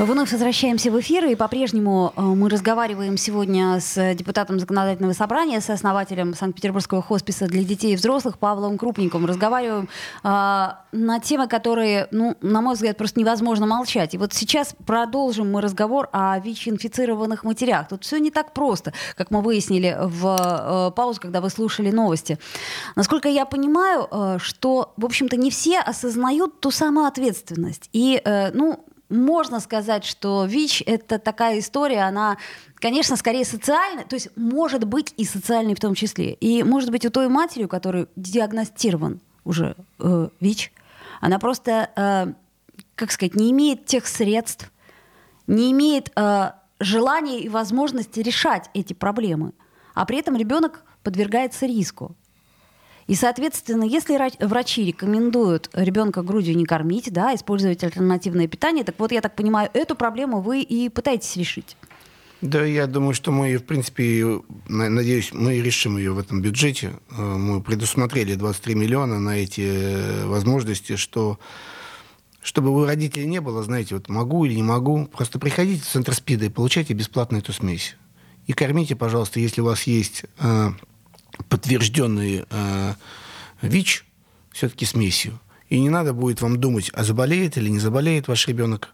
Вновь 0.00 0.32
возвращаемся 0.32 0.90
в 0.90 0.98
эфир, 0.98 1.26
и 1.26 1.34
по-прежнему 1.34 2.14
э, 2.16 2.22
мы 2.22 2.48
разговариваем 2.48 3.18
сегодня 3.18 3.78
с 3.80 4.14
депутатом 4.14 4.58
законодательного 4.58 5.12
собрания, 5.12 5.60
с 5.60 5.68
основателем 5.68 6.32
Санкт-Петербургского 6.34 7.02
хосписа 7.02 7.46
для 7.46 7.62
детей 7.64 7.92
и 7.92 7.96
взрослых 7.96 8.38
Павлом 8.38 8.78
Крупником. 8.78 9.26
Разговариваем 9.26 9.90
э, 10.24 10.28
на 10.92 11.20
темы, 11.22 11.48
которые, 11.48 12.08
ну, 12.12 12.34
на 12.40 12.62
мой 12.62 12.76
взгляд, 12.76 12.96
просто 12.96 13.20
невозможно 13.20 13.66
молчать. 13.66 14.14
И 14.14 14.18
вот 14.18 14.32
сейчас 14.32 14.74
продолжим 14.86 15.52
мы 15.52 15.60
разговор 15.60 16.08
о 16.12 16.38
ВИЧ-инфицированных 16.38 17.44
матерях. 17.44 17.88
Тут 17.88 18.04
все 18.04 18.16
не 18.16 18.30
так 18.30 18.54
просто, 18.54 18.94
как 19.16 19.30
мы 19.30 19.42
выяснили 19.42 19.98
в 20.00 20.24
э, 20.24 20.96
паузу, 20.96 21.20
когда 21.20 21.42
вы 21.42 21.50
слушали 21.50 21.90
новости. 21.90 22.38
Насколько 22.96 23.28
я 23.28 23.44
понимаю, 23.44 24.08
э, 24.10 24.38
что, 24.40 24.94
в 24.96 25.04
общем-то, 25.04 25.36
не 25.36 25.50
все 25.50 25.78
осознают 25.78 26.58
ту 26.60 26.70
самую 26.70 27.04
ответственность. 27.04 27.90
И, 27.92 28.18
э, 28.24 28.50
ну, 28.52 28.82
можно 29.10 29.60
сказать, 29.60 30.04
что 30.04 30.44
ВИЧ— 30.44 30.84
это 30.86 31.18
такая 31.18 31.58
история, 31.58 32.02
она, 32.02 32.38
конечно, 32.76 33.16
скорее 33.16 33.44
социальная, 33.44 34.04
то 34.04 34.14
есть 34.14 34.28
может 34.36 34.84
быть 34.84 35.12
и 35.16 35.24
социальной 35.24 35.74
в 35.74 35.80
том 35.80 35.94
числе. 35.94 36.32
И 36.34 36.62
может 36.62 36.90
быть 36.90 37.04
у 37.04 37.10
той 37.10 37.28
матери, 37.28 37.64
у 37.64 37.68
которой 37.68 38.06
диагностирован 38.16 39.20
уже 39.44 39.76
э, 39.98 40.28
ВИЧ, 40.40 40.72
она 41.20 41.38
просто, 41.38 41.90
э, 41.96 42.32
как 42.94 43.10
сказать, 43.10 43.34
не 43.34 43.50
имеет 43.50 43.84
тех 43.84 44.06
средств, 44.06 44.70
не 45.46 45.72
имеет 45.72 46.12
э, 46.16 46.52
желания 46.78 47.40
и 47.40 47.48
возможности 47.48 48.20
решать 48.20 48.70
эти 48.74 48.92
проблемы. 48.92 49.52
А 49.94 50.06
при 50.06 50.18
этом 50.18 50.36
ребенок 50.36 50.84
подвергается 51.02 51.66
риску. 51.66 52.14
И, 53.10 53.16
соответственно, 53.16 53.82
если 53.82 54.16
врачи 54.38 54.84
рекомендуют 54.84 55.68
ребенка 55.72 56.22
грудью 56.22 56.56
не 56.56 56.64
кормить, 56.64 57.12
да, 57.12 57.34
использовать 57.34 57.82
альтернативное 57.82 58.46
питание, 58.46 58.84
так 58.84 58.94
вот, 58.98 59.10
я 59.10 59.20
так 59.20 59.34
понимаю, 59.34 59.68
эту 59.74 59.96
проблему 59.96 60.40
вы 60.40 60.60
и 60.60 60.88
пытаетесь 60.88 61.34
решить. 61.34 61.76
Да, 62.40 62.64
я 62.64 62.86
думаю, 62.86 63.14
что 63.14 63.32
мы, 63.32 63.56
в 63.56 63.64
принципе, 63.64 64.40
надеюсь, 64.68 65.30
мы 65.32 65.60
решим 65.60 65.96
ее 65.96 66.12
в 66.12 66.20
этом 66.20 66.40
бюджете. 66.40 66.92
Э, 67.10 67.20
мы 67.20 67.60
предусмотрели 67.60 68.36
23 68.36 68.76
миллиона 68.76 69.18
на 69.18 69.30
эти 69.30 69.62
э, 69.62 70.26
возможности, 70.26 70.94
что 70.94 71.40
чтобы 72.40 72.70
у 72.70 72.84
родителей 72.84 73.26
не 73.26 73.40
было, 73.40 73.64
знаете, 73.64 73.96
вот 73.96 74.08
могу 74.08 74.44
или 74.44 74.54
не 74.54 74.62
могу, 74.62 75.06
просто 75.06 75.40
приходите 75.40 75.82
в 75.82 75.88
центр 75.88 76.14
СПИДа 76.14 76.44
и 76.44 76.48
получайте 76.48 76.94
бесплатно 76.94 77.38
эту 77.38 77.52
смесь. 77.52 77.96
И 78.46 78.52
кормите, 78.52 78.94
пожалуйста, 78.94 79.40
если 79.40 79.62
у 79.62 79.64
вас 79.64 79.82
есть 79.82 80.26
э, 80.38 80.70
подтвержденный 81.48 82.44
э, 82.48 82.94
ВИЧ, 83.62 84.04
все-таки 84.52 84.84
смесью. 84.84 85.38
И 85.68 85.78
не 85.78 85.88
надо 85.88 86.12
будет 86.12 86.42
вам 86.42 86.58
думать, 86.58 86.90
а 86.94 87.04
заболеет 87.04 87.56
или 87.56 87.68
не 87.68 87.78
заболеет 87.78 88.28
ваш 88.28 88.48
ребенок. 88.48 88.92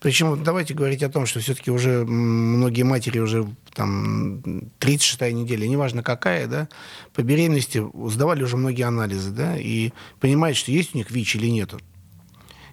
Причем 0.00 0.42
давайте 0.44 0.74
говорить 0.74 1.02
о 1.02 1.08
том, 1.08 1.26
что 1.26 1.40
все-таки 1.40 1.70
уже 1.70 2.04
многие 2.04 2.82
матери 2.84 3.18
уже 3.18 3.48
там 3.74 4.38
36-я 4.78 5.32
неделя, 5.32 5.66
неважно 5.66 6.02
какая, 6.02 6.46
да, 6.46 6.68
по 7.14 7.22
беременности 7.22 7.82
сдавали 8.08 8.44
уже 8.44 8.56
многие 8.56 8.84
анализы, 8.84 9.30
да, 9.30 9.56
и 9.56 9.90
понимают, 10.20 10.56
что 10.56 10.70
есть 10.70 10.94
у 10.94 10.98
них 10.98 11.10
ВИЧ 11.10 11.36
или 11.36 11.48
нет. 11.48 11.74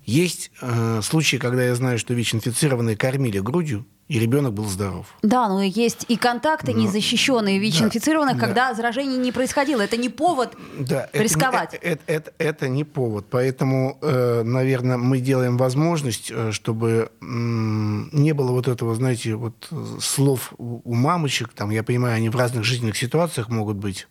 Есть 0.05 0.51
э, 0.61 1.01
случаи, 1.01 1.37
когда 1.37 1.63
я 1.63 1.73
знаю, 1.73 1.97
что 1.97 2.13
ВИЧ-инфицированные 2.13 2.95
кормили 2.95 3.39
грудью, 3.39 3.87
и 4.07 4.19
ребенок 4.19 4.53
был 4.53 4.65
здоров. 4.65 5.07
Да, 5.23 5.49
но 5.49 5.63
есть 5.63 6.05
и 6.09 6.15
контакты 6.15 6.73
но, 6.73 6.81
незащищенные 6.81 7.57
ВИЧ-инфицированных, 7.57 8.35
да, 8.35 8.39
когда 8.39 8.69
да. 8.69 8.75
заражение 8.75 9.17
не 9.17 9.31
происходило. 9.31 9.81
Это 9.81 9.97
не 9.97 10.09
повод 10.09 10.55
да, 10.77 11.09
рисковать. 11.11 11.73
Это, 11.73 11.87
это, 11.87 12.03
это, 12.07 12.33
это 12.37 12.69
не 12.69 12.83
повод. 12.83 13.25
Поэтому, 13.31 13.97
э, 14.01 14.43
наверное, 14.43 14.97
мы 14.97 15.19
делаем 15.19 15.57
возможность, 15.57 16.31
э, 16.31 16.51
чтобы 16.51 17.09
э, 17.19 17.25
не 17.25 18.33
было 18.33 18.51
вот 18.51 18.67
этого, 18.67 18.93
знаете, 18.93 19.35
вот 19.35 19.69
слов 19.99 20.53
у, 20.59 20.81
у 20.83 20.93
мамочек. 20.93 21.53
Там, 21.53 21.71
я 21.71 21.83
понимаю, 21.83 22.15
они 22.15 22.29
в 22.29 22.35
разных 22.35 22.63
жизненных 22.63 22.97
ситуациях 22.97 23.49
могут 23.49 23.77
быть. 23.77 24.07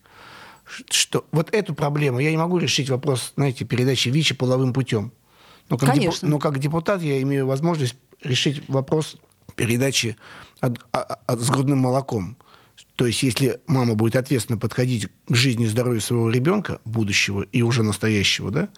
Что 0.89 1.25
вот 1.31 1.53
эту 1.53 1.73
проблему 1.73 2.19
я 2.19 2.31
не 2.31 2.37
могу 2.37 2.57
решить 2.57 2.89
вопрос, 2.89 3.31
знаете, 3.37 3.63
передачи 3.63 4.09
ВИЧа 4.09 4.35
половым 4.35 4.73
путем. 4.73 5.13
Но 5.69 5.77
как, 5.77 5.91
Конечно. 5.91 6.27
Деп, 6.27 6.29
но 6.29 6.39
как 6.39 6.59
депутат 6.59 7.01
я 7.01 7.21
имею 7.21 7.47
возможность 7.47 7.95
решить 8.21 8.67
вопрос 8.67 9.15
передачи 9.55 10.17
от, 10.59 10.77
от, 10.91 11.11
а, 11.11 11.19
от, 11.27 11.39
с 11.39 11.49
грудным 11.49 11.79
молоком. 11.79 12.37
То 12.95 13.05
есть, 13.05 13.23
если 13.23 13.59
мама 13.67 13.95
будет 13.95 14.15
ответственно 14.15 14.57
подходить 14.57 15.09
к 15.27 15.35
жизни 15.35 15.65
и 15.65 15.69
здоровью 15.69 16.01
своего 16.01 16.29
ребенка, 16.29 16.79
будущего 16.85 17.41
и 17.41 17.61
уже 17.61 17.83
настоящего, 17.83 18.51
да, 18.51 18.69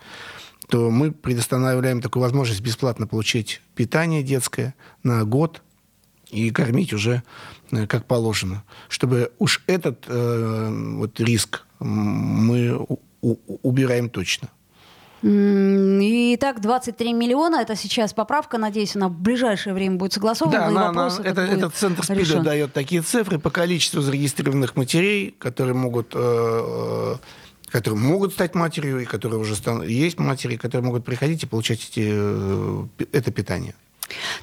то 0.70 0.90
мы 0.90 1.12
предоставляем 1.12 2.02
такую 2.02 2.24
возможность 2.24 2.62
бесплатно 2.62 3.08
получить 3.08 3.62
питание 3.76 4.24
детское 4.24 4.76
на 5.04 5.24
год 5.24 5.62
и 6.30 6.50
кормить 6.52 6.94
уже 6.94 7.24
э, 7.72 7.88
как 7.88 8.06
положено. 8.06 8.64
Чтобы 8.90 9.32
уж 9.40 9.64
этот 9.68 10.06
э, 10.08 10.94
вот 10.96 11.20
риск 11.20 11.66
мы 11.80 12.76
убираем 13.22 14.10
точно. 14.10 14.50
И 15.24 16.38
так 16.40 16.62
23 16.62 17.14
миллиона, 17.14 17.58
это 17.58 17.76
сейчас 17.76 18.14
поправка, 18.14 18.58
надеюсь, 18.58 18.96
она 18.96 19.08
в 19.08 19.20
ближайшее 19.20 19.74
время 19.74 19.96
будет 19.96 20.14
согласована. 20.14 20.60
Да, 20.60 20.68
она, 20.68 20.90
она, 20.90 21.12
это, 21.24 21.42
этот 21.42 21.76
центр 21.76 22.04
СПИДа 22.04 22.42
дает 22.42 22.74
такие 22.74 23.02
цифры 23.02 23.40
по 23.40 23.50
количеству 23.50 24.02
зарегистрированных 24.02 24.76
матерей, 24.76 25.36
которые 25.40 25.74
могут 25.74 26.14
э, 26.14 26.20
э, 26.20 27.16
которые 27.72 28.00
могут 28.00 28.34
стать 28.34 28.56
матерью, 28.56 29.00
и 29.00 29.06
которые 29.06 29.40
уже 29.40 29.56
стан- 29.56 29.82
есть 29.84 30.20
матери, 30.20 30.56
которые 30.56 30.86
могут 30.86 31.04
приходить 31.04 31.44
и 31.44 31.48
получать 31.48 31.80
эти, 31.90 32.10
э, 32.10 32.86
это 33.12 33.32
питание. 33.32 33.74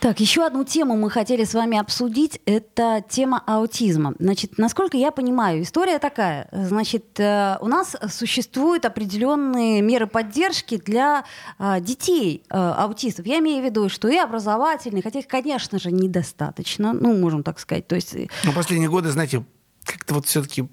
Так, 0.00 0.20
еще 0.20 0.44
одну 0.44 0.64
тему 0.64 0.96
мы 0.96 1.10
хотели 1.10 1.44
с 1.44 1.54
вами 1.54 1.78
обсудить. 1.78 2.40
Это 2.44 3.04
тема 3.08 3.42
аутизма. 3.46 4.14
Значит, 4.18 4.58
насколько 4.58 4.96
я 4.96 5.10
понимаю, 5.10 5.62
история 5.62 5.98
такая. 5.98 6.48
Значит, 6.52 7.18
э, 7.18 7.56
у 7.60 7.66
нас 7.66 7.96
существуют 8.10 8.84
определенные 8.84 9.80
меры 9.82 10.06
поддержки 10.06 10.76
для 10.76 11.24
э, 11.58 11.80
детей 11.80 12.42
э, 12.48 12.54
аутистов. 12.54 13.26
Я 13.26 13.38
имею 13.38 13.62
в 13.62 13.64
виду, 13.64 13.88
что 13.88 14.08
и 14.08 14.16
образовательные, 14.16 15.02
хотя 15.02 15.20
их, 15.20 15.26
конечно 15.26 15.78
же, 15.78 15.90
недостаточно, 15.90 16.92
ну, 16.92 17.16
можем 17.16 17.42
так 17.42 17.58
сказать. 17.58 17.86
То 17.86 17.94
есть... 17.94 18.14
Ну, 18.44 18.52
последние 18.52 18.90
годы, 18.90 19.10
знаете, 19.10 19.44
как-то 19.84 20.14
вот 20.14 20.26
все-таки 20.26 20.68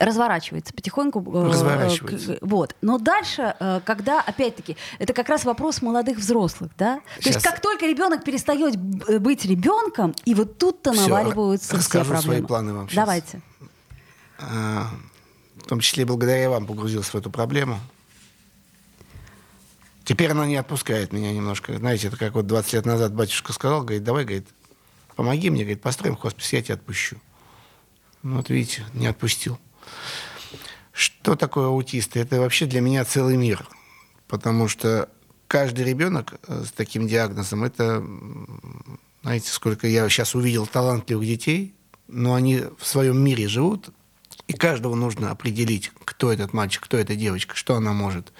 разворачивается 0.00 0.72
потихоньку. 0.74 1.20
Э, 1.20 1.48
разворачивается. 1.48 2.38
Вот. 2.40 2.74
Но 2.80 2.98
дальше, 2.98 3.54
э, 3.58 3.80
когда, 3.84 4.20
опять-таки, 4.20 4.76
это 4.98 5.12
как 5.12 5.28
раз 5.28 5.44
вопрос 5.44 5.82
молодых 5.82 6.18
взрослых, 6.18 6.70
да? 6.78 7.00
Сейчас. 7.16 7.24
То 7.24 7.28
есть 7.30 7.42
как 7.42 7.60
только 7.60 7.86
ребенок 7.86 8.24
перестает 8.24 8.76
э, 9.08 9.18
быть 9.18 9.44
ребенком, 9.44 10.14
и 10.24 10.34
вот 10.34 10.58
тут-то 10.58 10.92
все, 10.92 11.08
наваливаются 11.08 11.76
расскажу 11.76 12.04
все 12.04 12.12
проблемы. 12.14 12.34
свои 12.36 12.46
планы 12.46 12.74
вам 12.74 12.88
сейчас. 12.88 12.96
Давайте. 12.96 13.40
А, 14.38 14.86
в 15.56 15.66
том 15.66 15.80
числе 15.80 16.04
благодаря 16.04 16.50
вам 16.50 16.66
погрузился 16.66 17.12
в 17.12 17.14
эту 17.16 17.30
проблему. 17.30 17.78
Теперь 20.04 20.30
она 20.30 20.46
не 20.46 20.56
отпускает 20.56 21.12
меня 21.12 21.32
немножко. 21.32 21.76
Знаете, 21.76 22.08
это 22.08 22.16
как 22.16 22.34
вот 22.34 22.46
20 22.46 22.72
лет 22.72 22.86
назад 22.86 23.12
батюшка 23.12 23.52
сказал, 23.52 23.82
говорит, 23.82 24.04
давай, 24.04 24.24
говорит, 24.24 24.48
помоги 25.16 25.50
мне, 25.50 25.64
говорит, 25.64 25.82
построим 25.82 26.16
хоспис, 26.16 26.52
я 26.54 26.62
тебя 26.62 26.76
отпущу. 26.76 27.16
Ну, 28.22 28.36
вот 28.36 28.48
видите, 28.48 28.84
не 28.94 29.06
отпустил. 29.06 29.58
Что 30.92 31.36
такое 31.36 31.66
аутисты? 31.66 32.20
Это 32.20 32.40
вообще 32.40 32.66
для 32.66 32.80
меня 32.80 33.04
целый 33.04 33.36
мир. 33.36 33.66
Потому 34.26 34.68
что 34.68 35.08
каждый 35.46 35.84
ребенок 35.84 36.34
э, 36.46 36.64
с 36.66 36.72
таким 36.72 37.06
диагнозом, 37.06 37.64
это, 37.64 38.04
знаете, 39.22 39.50
сколько 39.50 39.86
я 39.86 40.08
сейчас 40.08 40.34
увидел 40.34 40.66
талантливых 40.66 41.26
детей, 41.26 41.74
но 42.08 42.34
они 42.34 42.64
в 42.78 42.86
своем 42.86 43.22
мире 43.22 43.48
живут, 43.48 43.90
и 44.46 44.54
каждого 44.54 44.94
нужно 44.94 45.30
определить, 45.30 45.92
кто 46.04 46.32
этот 46.32 46.52
мальчик, 46.52 46.82
кто 46.82 46.96
эта 46.96 47.14
девочка, 47.14 47.54
что 47.54 47.76
она 47.76 47.92
может. 47.92 48.32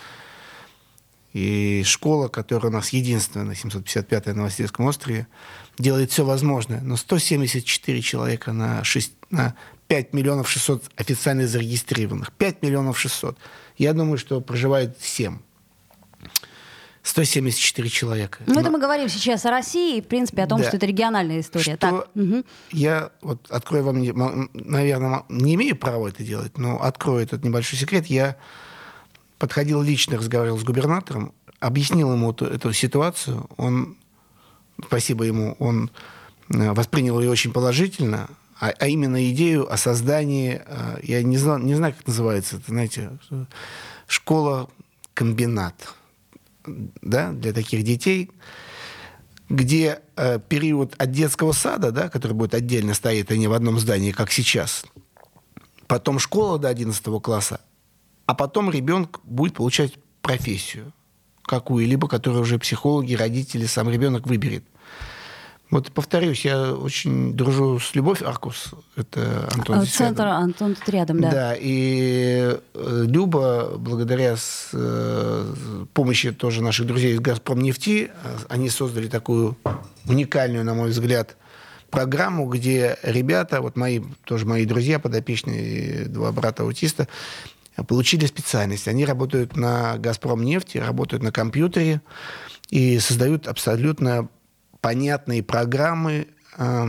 И 1.34 1.82
школа, 1.84 2.28
которая 2.28 2.70
у 2.70 2.74
нас 2.74 2.88
единственная 2.90 3.46
на 3.46 3.52
755-й 3.52 4.34
Новосибирском 4.34 4.86
острове, 4.86 5.26
делает 5.78 6.10
все 6.10 6.24
возможное. 6.24 6.80
Но 6.80 6.96
174 6.96 8.00
человека 8.00 8.52
на, 8.52 8.82
6, 8.82 9.12
на 9.30 9.54
5 9.88 10.12
миллионов 10.12 10.48
600 10.48 10.84
официально 10.96 11.46
зарегистрированных. 11.46 12.32
5 12.32 12.62
миллионов 12.62 12.98
600. 12.98 13.36
Я 13.76 13.94
думаю, 13.94 14.18
что 14.18 14.40
проживает 14.40 14.96
7. 15.00 15.38
174 17.02 17.88
человека. 17.88 18.38
Ну, 18.46 18.54
Но... 18.54 18.60
это 18.60 18.70
мы 18.70 18.78
говорим 18.78 19.08
сейчас 19.08 19.46
о 19.46 19.50
России, 19.50 19.96
и, 19.96 20.02
в 20.02 20.06
принципе, 20.06 20.42
о 20.42 20.46
том, 20.46 20.60
да. 20.60 20.68
что 20.68 20.76
это 20.76 20.84
региональная 20.84 21.40
история. 21.40 21.62
Что 21.62 21.76
так. 21.78 22.08
Угу. 22.14 22.44
Я 22.72 23.10
вот 23.22 23.50
открою 23.50 23.84
вам, 23.84 24.50
наверное, 24.52 25.24
не 25.30 25.54
имею 25.54 25.74
права 25.74 26.08
это 26.08 26.22
делать, 26.22 26.58
но 26.58 26.82
открою 26.82 27.22
этот 27.22 27.44
небольшой 27.44 27.78
секрет. 27.78 28.06
Я 28.06 28.36
подходил 29.38 29.80
лично, 29.80 30.18
разговаривал 30.18 30.58
с 30.58 30.64
губернатором, 30.64 31.32
объяснил 31.60 32.12
ему 32.12 32.32
эту, 32.32 32.44
эту 32.44 32.74
ситуацию. 32.74 33.48
Он, 33.56 33.96
спасибо 34.84 35.24
ему, 35.24 35.56
он 35.58 35.90
э, 36.52 36.72
воспринял 36.72 37.18
ее 37.20 37.30
очень 37.30 37.52
положительно 37.52 38.28
а, 38.60 38.72
а 38.78 38.88
именно 38.88 39.30
идею 39.30 39.72
о 39.72 39.76
создании, 39.76 40.60
а, 40.66 40.98
я 41.02 41.22
не 41.22 41.36
знаю, 41.36 41.60
не 41.60 41.74
знаю, 41.74 41.94
как 41.94 42.06
называется, 42.06 42.56
это, 42.56 42.66
знаете, 42.68 43.10
школа-комбинат, 44.06 45.94
да, 47.02 47.32
для 47.32 47.52
таких 47.52 47.82
детей, 47.84 48.30
где 49.48 50.00
э, 50.16 50.38
период 50.46 50.94
от 50.98 51.10
детского 51.10 51.52
сада, 51.52 51.90
да, 51.90 52.08
который 52.10 52.32
будет 52.32 52.54
отдельно 52.54 52.94
стоять, 52.94 53.30
а 53.30 53.36
не 53.36 53.48
в 53.48 53.52
одном 53.52 53.78
здании, 53.78 54.12
как 54.12 54.30
сейчас, 54.30 54.84
потом 55.86 56.18
школа 56.18 56.58
до 56.58 56.68
11 56.68 57.02
класса, 57.22 57.60
а 58.26 58.34
потом 58.34 58.70
ребенок 58.70 59.20
будет 59.24 59.54
получать 59.54 59.94
профессию 60.20 60.92
какую-либо, 61.42 62.08
которую 62.08 62.42
уже 62.42 62.58
психологи, 62.58 63.14
родители, 63.14 63.64
сам 63.64 63.88
ребенок 63.88 64.26
выберет. 64.26 64.64
Вот 65.70 65.92
повторюсь, 65.92 66.46
я 66.46 66.72
очень 66.74 67.34
дружу 67.34 67.78
с 67.78 67.94
Любовь 67.94 68.22
Аркус. 68.22 68.70
Это 68.96 69.46
Антон 69.52 69.84
Центр 69.84 70.22
рядом. 70.22 70.42
Антон 70.42 70.74
тут 70.74 70.88
рядом, 70.88 71.20
да. 71.20 71.30
Да, 71.30 71.54
и 71.58 72.58
э, 72.74 73.04
Люба, 73.06 73.76
благодаря 73.76 74.36
с, 74.36 74.70
э, 74.72 75.54
помощи 75.92 76.32
тоже 76.32 76.62
наших 76.62 76.86
друзей 76.86 77.12
из 77.12 77.20
«Газпромнефти», 77.20 78.10
э, 78.10 78.36
они 78.48 78.70
создали 78.70 79.08
такую 79.08 79.58
уникальную, 80.06 80.64
на 80.64 80.72
мой 80.72 80.88
взгляд, 80.88 81.36
программу, 81.90 82.46
где 82.46 82.96
ребята, 83.02 83.60
вот 83.60 83.76
мои, 83.76 84.00
тоже 84.24 84.46
мои 84.46 84.64
друзья 84.64 84.98
подопечные, 84.98 86.06
два 86.06 86.32
брата-аутиста, 86.32 87.08
получили 87.86 88.24
специальность. 88.24 88.88
Они 88.88 89.04
работают 89.04 89.54
на 89.54 89.98
«Газпромнефти», 89.98 90.78
работают 90.78 91.22
на 91.22 91.30
компьютере 91.30 92.00
и 92.70 92.98
создают 93.00 93.46
абсолютно 93.46 94.30
понятные 94.80 95.42
программы 95.42 96.28
э, 96.56 96.86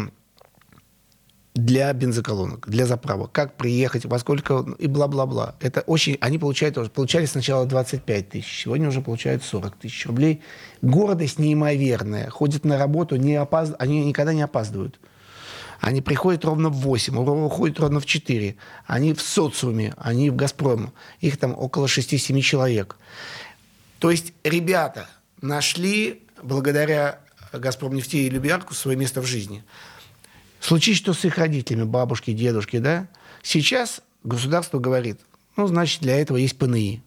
для 1.56 1.92
бензоколонок, 1.94 2.70
для 2.70 2.86
заправок. 2.86 3.32
Как 3.32 3.58
приехать, 3.58 4.06
во 4.06 4.20
сколько 4.20 4.66
и 4.78 4.88
бла-бла-бла. 4.88 5.56
Это 5.60 5.82
очень... 5.82 6.18
Они 6.22 6.38
получают, 6.38 6.92
получали 6.94 7.26
сначала 7.26 7.66
25 7.66 8.30
тысяч, 8.30 8.64
сегодня 8.64 8.88
уже 8.88 9.02
получают 9.02 9.44
40 9.44 9.76
тысяч 9.78 10.06
рублей. 10.06 10.42
Гордость 10.82 11.40
неимоверная. 11.40 12.30
Ходят 12.30 12.64
на 12.66 12.78
работу, 12.78 13.16
не 13.16 13.36
опаз... 13.36 13.74
они 13.80 14.06
никогда 14.06 14.34
не 14.34 14.42
опаздывают. 14.42 15.00
Они 15.82 16.02
приходят 16.02 16.44
ровно 16.44 16.70
в 16.70 16.76
8, 16.76 17.18
уходят 17.18 17.80
ровно 17.80 18.00
в 18.00 18.06
4. 18.06 18.56
Они 18.86 19.14
в 19.14 19.22
социуме, 19.22 19.94
они 19.98 20.30
в 20.30 20.36
«Газпроме». 20.36 20.92
Их 21.22 21.38
там 21.38 21.58
около 21.58 21.86
6-7 21.86 22.42
человек. 22.42 22.98
То 24.00 24.12
есть 24.12 24.34
ребята 24.44 25.08
нашли 25.42 26.24
благодаря 26.44 27.20
Газпром 27.54 27.96
нефти 27.96 28.18
и 28.18 28.30
Любиарку 28.30 28.74
свое 28.74 28.98
место 28.98 29.22
в 29.22 29.26
жизни. 29.26 29.64
Случись 30.60 30.98
что 30.98 31.14
с 31.14 31.24
их 31.26 31.38
родителями, 31.38 31.84
бабушки, 31.84 32.32
дедушки, 32.32 32.80
да? 32.80 33.08
Сейчас 33.42 34.02
государство 34.24 34.80
говорит, 34.80 35.22
ну, 35.56 35.68
значит, 35.68 36.02
для 36.02 36.20
этого 36.20 36.38
есть 36.38 36.58
ПНИ. 36.58 37.02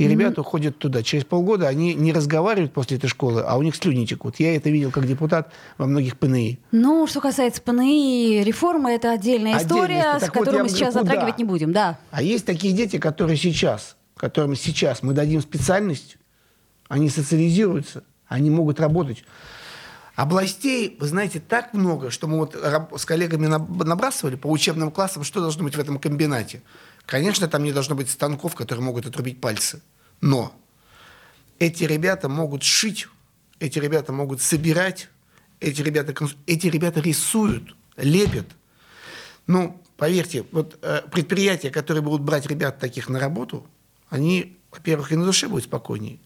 И 0.00 0.04
mm-hmm. 0.04 0.08
ребята 0.08 0.40
уходят 0.40 0.78
туда. 0.78 1.02
Через 1.02 1.24
полгода 1.24 1.68
они 1.68 1.92
не 1.92 2.12
разговаривают 2.12 2.72
после 2.72 2.96
этой 2.96 3.08
школы, 3.08 3.42
а 3.42 3.58
у 3.58 3.62
них 3.62 3.76
слюни 3.76 4.06
текут. 4.06 4.40
Я 4.40 4.56
это 4.56 4.70
видел 4.70 4.90
как 4.90 5.06
депутат 5.06 5.52
во 5.76 5.86
многих 5.86 6.18
ПНИ. 6.18 6.58
Ну, 6.72 7.06
что 7.06 7.20
касается 7.20 7.60
ПНИ, 7.60 8.42
реформы– 8.44 8.90
это 8.92 9.12
отдельная 9.12 9.58
история, 9.58 10.12
Отдельно. 10.12 10.20
с 10.20 10.30
которой 10.30 10.56
вот 10.56 10.62
мы 10.62 10.68
сейчас 10.70 10.94
говорю, 10.94 11.08
затрагивать 11.08 11.38
не 11.38 11.44
будем. 11.44 11.72
Да. 11.72 11.98
А 12.12 12.22
есть 12.22 12.46
такие 12.46 12.72
дети, 12.72 12.98
которые 12.98 13.36
сейчас, 13.36 13.96
которым 14.16 14.56
сейчас 14.56 15.02
мы 15.02 15.12
дадим 15.12 15.42
специальность, 15.42 16.16
они 16.88 17.10
социализируются, 17.10 18.02
они 18.30 18.48
могут 18.48 18.80
работать. 18.80 19.24
Областей, 20.14 20.96
вы 21.00 21.06
знаете, 21.08 21.40
так 21.40 21.74
много, 21.74 22.10
что 22.10 22.28
мы 22.28 22.38
вот 22.38 22.54
с 22.54 23.04
коллегами 23.04 23.46
набрасывали 23.46 24.36
по 24.36 24.46
учебным 24.46 24.90
классам, 24.90 25.24
что 25.24 25.40
должно 25.40 25.64
быть 25.64 25.76
в 25.76 25.80
этом 25.80 25.98
комбинате. 25.98 26.62
Конечно, 27.06 27.48
там 27.48 27.64
не 27.64 27.72
должно 27.72 27.96
быть 27.96 28.08
станков, 28.08 28.54
которые 28.54 28.84
могут 28.84 29.04
отрубить 29.04 29.40
пальцы. 29.40 29.82
Но 30.20 30.54
эти 31.58 31.84
ребята 31.84 32.28
могут 32.28 32.62
шить, 32.62 33.08
эти 33.58 33.78
ребята 33.80 34.12
могут 34.12 34.40
собирать, 34.40 35.08
эти 35.58 35.82
ребята, 35.82 36.14
эти 36.46 36.68
ребята 36.68 37.00
рисуют, 37.00 37.74
лепят. 37.96 38.46
Ну, 39.48 39.80
поверьте, 39.96 40.44
вот 40.52 40.78
э, 40.82 41.02
предприятия, 41.10 41.70
которые 41.70 42.02
будут 42.02 42.22
брать 42.22 42.46
ребят 42.46 42.78
таких 42.78 43.08
на 43.08 43.18
работу, 43.18 43.66
они, 44.08 44.56
во-первых, 44.70 45.10
и 45.10 45.16
на 45.16 45.24
душе 45.24 45.48
будут 45.48 45.64
спокойнее. 45.64 46.20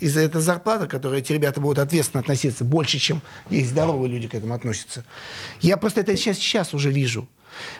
И 0.00 0.08
за 0.08 0.20
это 0.20 0.40
зарплата, 0.40 0.86
которую 0.86 1.20
эти 1.20 1.32
ребята 1.32 1.60
будут 1.60 1.78
ответственно 1.78 2.20
относиться, 2.20 2.64
больше, 2.64 2.98
чем 2.98 3.22
есть 3.50 3.70
здоровые 3.70 4.10
люди 4.10 4.28
к 4.28 4.34
этому 4.34 4.54
относятся. 4.54 5.04
Я 5.60 5.76
просто 5.76 6.00
это 6.00 6.16
сейчас, 6.16 6.38
сейчас 6.38 6.74
уже 6.74 6.90
вижу. 6.90 7.28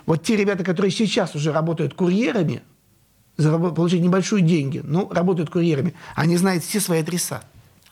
Вот 0.06 0.22
те 0.22 0.36
ребята, 0.36 0.64
которые 0.64 0.90
сейчас 0.90 1.34
уже 1.34 1.52
работают 1.52 1.94
курьерами, 1.94 2.62
получают 3.36 4.04
небольшие 4.04 4.42
деньги, 4.42 4.80
но 4.84 5.08
работают 5.10 5.50
курьерами, 5.50 5.94
они 6.14 6.36
знают 6.36 6.64
все 6.64 6.80
свои 6.80 7.00
адреса. 7.00 7.42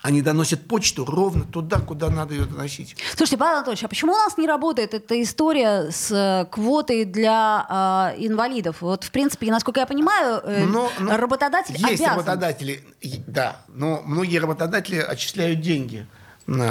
Они 0.03 0.21
доносят 0.21 0.67
почту 0.67 1.05
ровно 1.05 1.45
туда, 1.45 1.79
куда 1.79 2.11
надо 2.11 2.35
ее 2.35 2.45
доносить. 2.45 2.97
Слушайте, 3.17 3.39
Павел 3.39 3.59
Анатольевич, 3.59 3.85
а 3.85 3.89
почему 3.89 4.13
у 4.13 4.17
нас 4.17 4.37
не 4.37 4.49
работает 4.49 4.95
эта 4.95 5.23
история 5.23 5.91
с 5.93 6.11
э, 6.11 6.47
квотой 6.51 7.05
для 7.05 8.13
э, 8.19 8.25
инвалидов? 8.27 8.79
Вот, 8.81 9.05
в 9.05 9.13
принципе, 9.13 9.51
насколько 9.53 9.79
я 9.79 9.87
понимаю, 9.87 10.41
э, 10.45 10.65
но, 10.67 10.91
но 10.99 11.17
работодатель 11.17 11.77
есть 11.77 12.01
обязан. 12.01 12.17
работодатели, 12.17 12.83
да, 13.29 13.59
но 13.69 14.03
многие 14.05 14.39
работодатели 14.39 14.97
отчисляют 14.97 15.61
деньги 15.61 16.07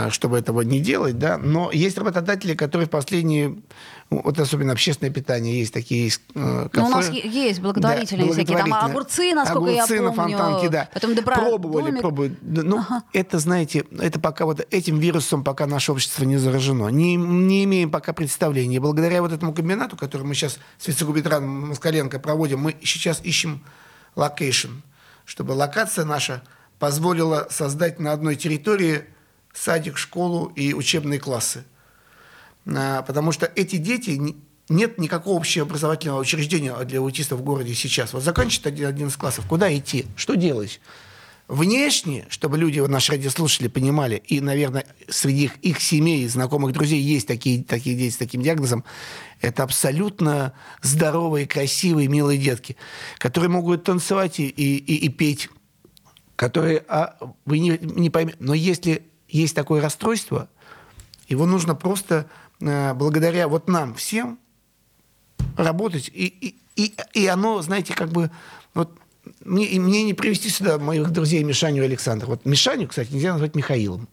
чтобы 0.10 0.38
этого 0.38 0.62
не 0.62 0.82
делать, 0.82 1.18
да, 1.18 1.38
но 1.38 1.72
есть 1.72 1.98
работодатели, 1.98 2.56
которые 2.56 2.88
в 2.88 2.90
последние, 2.90 3.62
вот 4.12 4.38
особенно 4.40 4.74
общественное 4.74 5.12
питание, 5.12 5.60
есть 5.60 5.74
такие 5.74 6.12
кафе. 6.12 6.70
Ну, 6.74 6.86
у 6.86 6.90
нас 6.90 7.10
есть 7.10 7.62
благотворительные 7.62 8.28
да, 8.28 8.34
всякие, 8.34 8.58
там 8.58 8.74
огурцы, 8.74 9.34
насколько 9.34 9.72
огурцы 9.72 9.94
я 9.96 10.02
помню. 10.02 10.04
на 10.04 10.14
фонтанке, 10.14 10.70
да. 10.70 10.90
Потом 10.94 11.16
добра... 11.16 11.38
Пробовали, 11.38 11.86
домик. 11.86 12.02
пробовали. 12.02 12.36
Ну, 12.42 12.80
ага. 12.80 13.04
это, 13.14 13.40
знаете, 13.40 13.86
это 13.98 14.20
пока 14.20 14.46
вот 14.46 14.68
этим 14.70 15.00
вирусом 15.00 15.46
пока 15.46 15.66
наше 15.66 15.94
общество 15.94 16.26
не 16.26 16.36
заражено. 16.36 16.90
Не, 16.90 17.16
не 17.16 17.64
имеем 17.64 17.90
пока 17.90 18.12
представления. 18.12 18.82
Благодаря 18.82 19.22
вот 19.22 19.32
этому 19.32 19.54
комбинату, 19.54 19.96
который 19.96 20.24
мы 20.24 20.36
сейчас 20.36 20.60
с 20.78 20.88
вице-губернатором 20.90 21.70
Москаленко 21.70 22.20
проводим, 22.20 22.60
мы 22.60 22.76
сейчас 22.84 23.22
ищем 23.24 23.64
location, 24.18 24.72
чтобы 25.24 25.54
локация 25.54 26.04
наша 26.04 26.44
позволила 26.80 27.48
создать 27.50 28.00
на 28.02 28.12
одной 28.12 28.36
территории 28.36 29.06
садик, 29.54 29.98
школу 29.98 30.52
и 30.56 30.74
учебные 30.74 31.20
классы. 31.20 31.64
А, 32.66 33.02
потому 33.02 33.32
что 33.32 33.52
эти 33.56 33.78
дети 33.78 34.20
нет 34.70 34.98
никакого 34.98 35.38
общеобразовательного 35.38 36.20
учреждения 36.20 36.76
для 36.86 37.00
аутистов 37.00 37.40
в 37.40 37.44
городе 37.44 37.74
сейчас. 37.74 38.14
Вот 38.14 38.24
заканчивает 38.24 38.68
один, 38.68 38.88
один 38.88 39.08
из 39.08 39.18
классов, 39.18 39.46
куда 39.48 39.76
идти, 39.76 40.06
что 40.16 40.36
делать? 40.36 40.80
Внешне, 41.48 42.28
чтобы 42.30 42.58
люди, 42.58 42.80
наши 42.80 43.12
радиослушатели, 43.12 43.68
понимали, 43.68 44.24
и, 44.26 44.40
наверное, 44.40 44.86
среди 45.10 45.46
их, 45.46 45.58
их 45.58 45.82
семей, 45.82 46.26
знакомых, 46.30 46.72
друзей 46.72 47.02
есть 47.02 47.28
такие, 47.28 47.62
такие 47.62 47.98
дети 47.98 48.14
с 48.14 48.18
таким 48.18 48.42
диагнозом, 48.42 48.86
это 49.42 49.64
абсолютно 49.64 50.54
здоровые, 50.82 51.46
красивые, 51.48 52.08
милые 52.08 52.40
детки, 52.40 52.78
которые 53.18 53.50
могут 53.50 53.84
танцевать 53.84 54.40
и, 54.40 54.48
и, 54.48 54.96
и 54.96 55.10
петь, 55.10 55.50
которые, 56.38 56.86
а, 56.88 57.18
вы 57.44 57.60
не, 57.60 57.78
не 57.82 58.10
поймете, 58.10 58.38
но 58.40 58.54
если 58.54 59.04
есть 59.28 59.54
такое 59.54 59.82
расстройство, 59.82 60.48
его 61.28 61.46
нужно 61.46 61.76
просто 61.76 62.30
благодаря 62.62 63.48
вот 63.48 63.68
нам 63.68 63.96
всем 63.96 64.40
работать. 65.58 66.10
И, 66.14 66.28
и, 66.28 66.56
и, 66.76 66.94
и 67.14 67.28
оно, 67.28 67.62
знаете, 67.62 67.94
как 67.94 68.10
бы... 68.10 68.32
Вот 68.74 68.92
мне, 69.44 69.68
мне 69.80 70.04
не 70.04 70.14
привести 70.14 70.50
сюда 70.50 70.78
моих 70.78 71.10
друзей 71.12 71.44
Мишаню 71.44 71.84
и 71.84 71.86
Александра. 71.86 72.28
Вот 72.28 72.46
Мишаню, 72.46 72.88
кстати, 72.88 73.12
нельзя 73.12 73.34
назвать 73.34 73.56
Михаилом. 73.56 74.08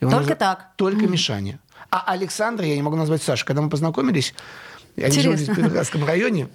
Его 0.00 0.10
только 0.10 0.34
так? 0.34 0.70
Только 0.76 1.04
mm. 1.04 1.08
Мишаня. 1.08 1.60
А 1.90 2.04
Александра 2.12 2.64
я 2.64 2.76
не 2.76 2.82
могу 2.82 2.96
назвать 2.96 3.22
Сашей. 3.22 3.44
Когда 3.46 3.62
мы 3.62 3.68
познакомились, 3.68 4.34
они 4.96 5.20
жили 5.20 5.36
в 5.36 5.46
Петроградском 5.46 6.04
районе, 6.04 6.48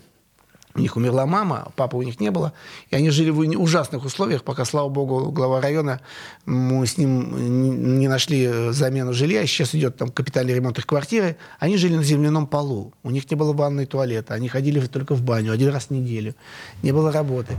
у 0.76 0.80
них 0.80 0.98
умерла 0.98 1.26
мама, 1.26 1.72
папы 1.78 1.96
у 1.96 2.02
них 2.02 2.20
не 2.20 2.32
было. 2.32 2.52
И 2.90 2.96
они 2.96 3.10
жили 3.10 3.30
в 3.30 3.40
ужасных 3.40 4.04
условиях, 4.04 4.44
пока, 4.44 4.66
слава 4.66 4.90
богу, 4.90 5.32
глава 5.32 5.62
района, 5.62 6.02
мы 6.46 6.86
с 6.86 6.98
ним 6.98 7.98
не 8.00 8.10
нашли 8.10 8.72
замену 8.72 9.14
жилья. 9.14 9.46
Сейчас 9.48 9.74
идет 9.74 9.96
там 9.96 10.10
капитальный 10.10 10.54
ремонт 10.54 10.78
их 10.78 10.86
квартиры. 10.86 11.38
Они 11.60 11.78
жили 11.78 11.96
на 11.96 12.04
земляном 12.04 12.46
полу. 12.46 12.94
У 13.04 13.10
них 13.10 13.30
не 13.32 13.38
было 13.38 13.54
ванной 13.54 13.86
туалета. 13.86 14.34
Они 14.34 14.50
ходили 14.50 14.86
только 14.86 15.16
в 15.16 15.22
баню 15.22 15.54
один 15.54 15.70
раз 15.70 15.86
в 15.86 15.92
неделю. 15.92 16.36
Не 16.84 16.92
было 16.92 17.10
работы. 17.12 17.56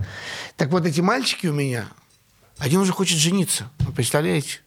Так 0.56 0.70
вот, 0.70 0.84
эти 0.84 1.00
мальчики 1.00 1.46
у 1.46 1.54
меня, 1.54 1.88
один 2.58 2.80
уже 2.80 2.92
хочет 2.92 3.18
жениться. 3.18 3.70
Вы 3.78 3.92
представляете? 3.92 4.60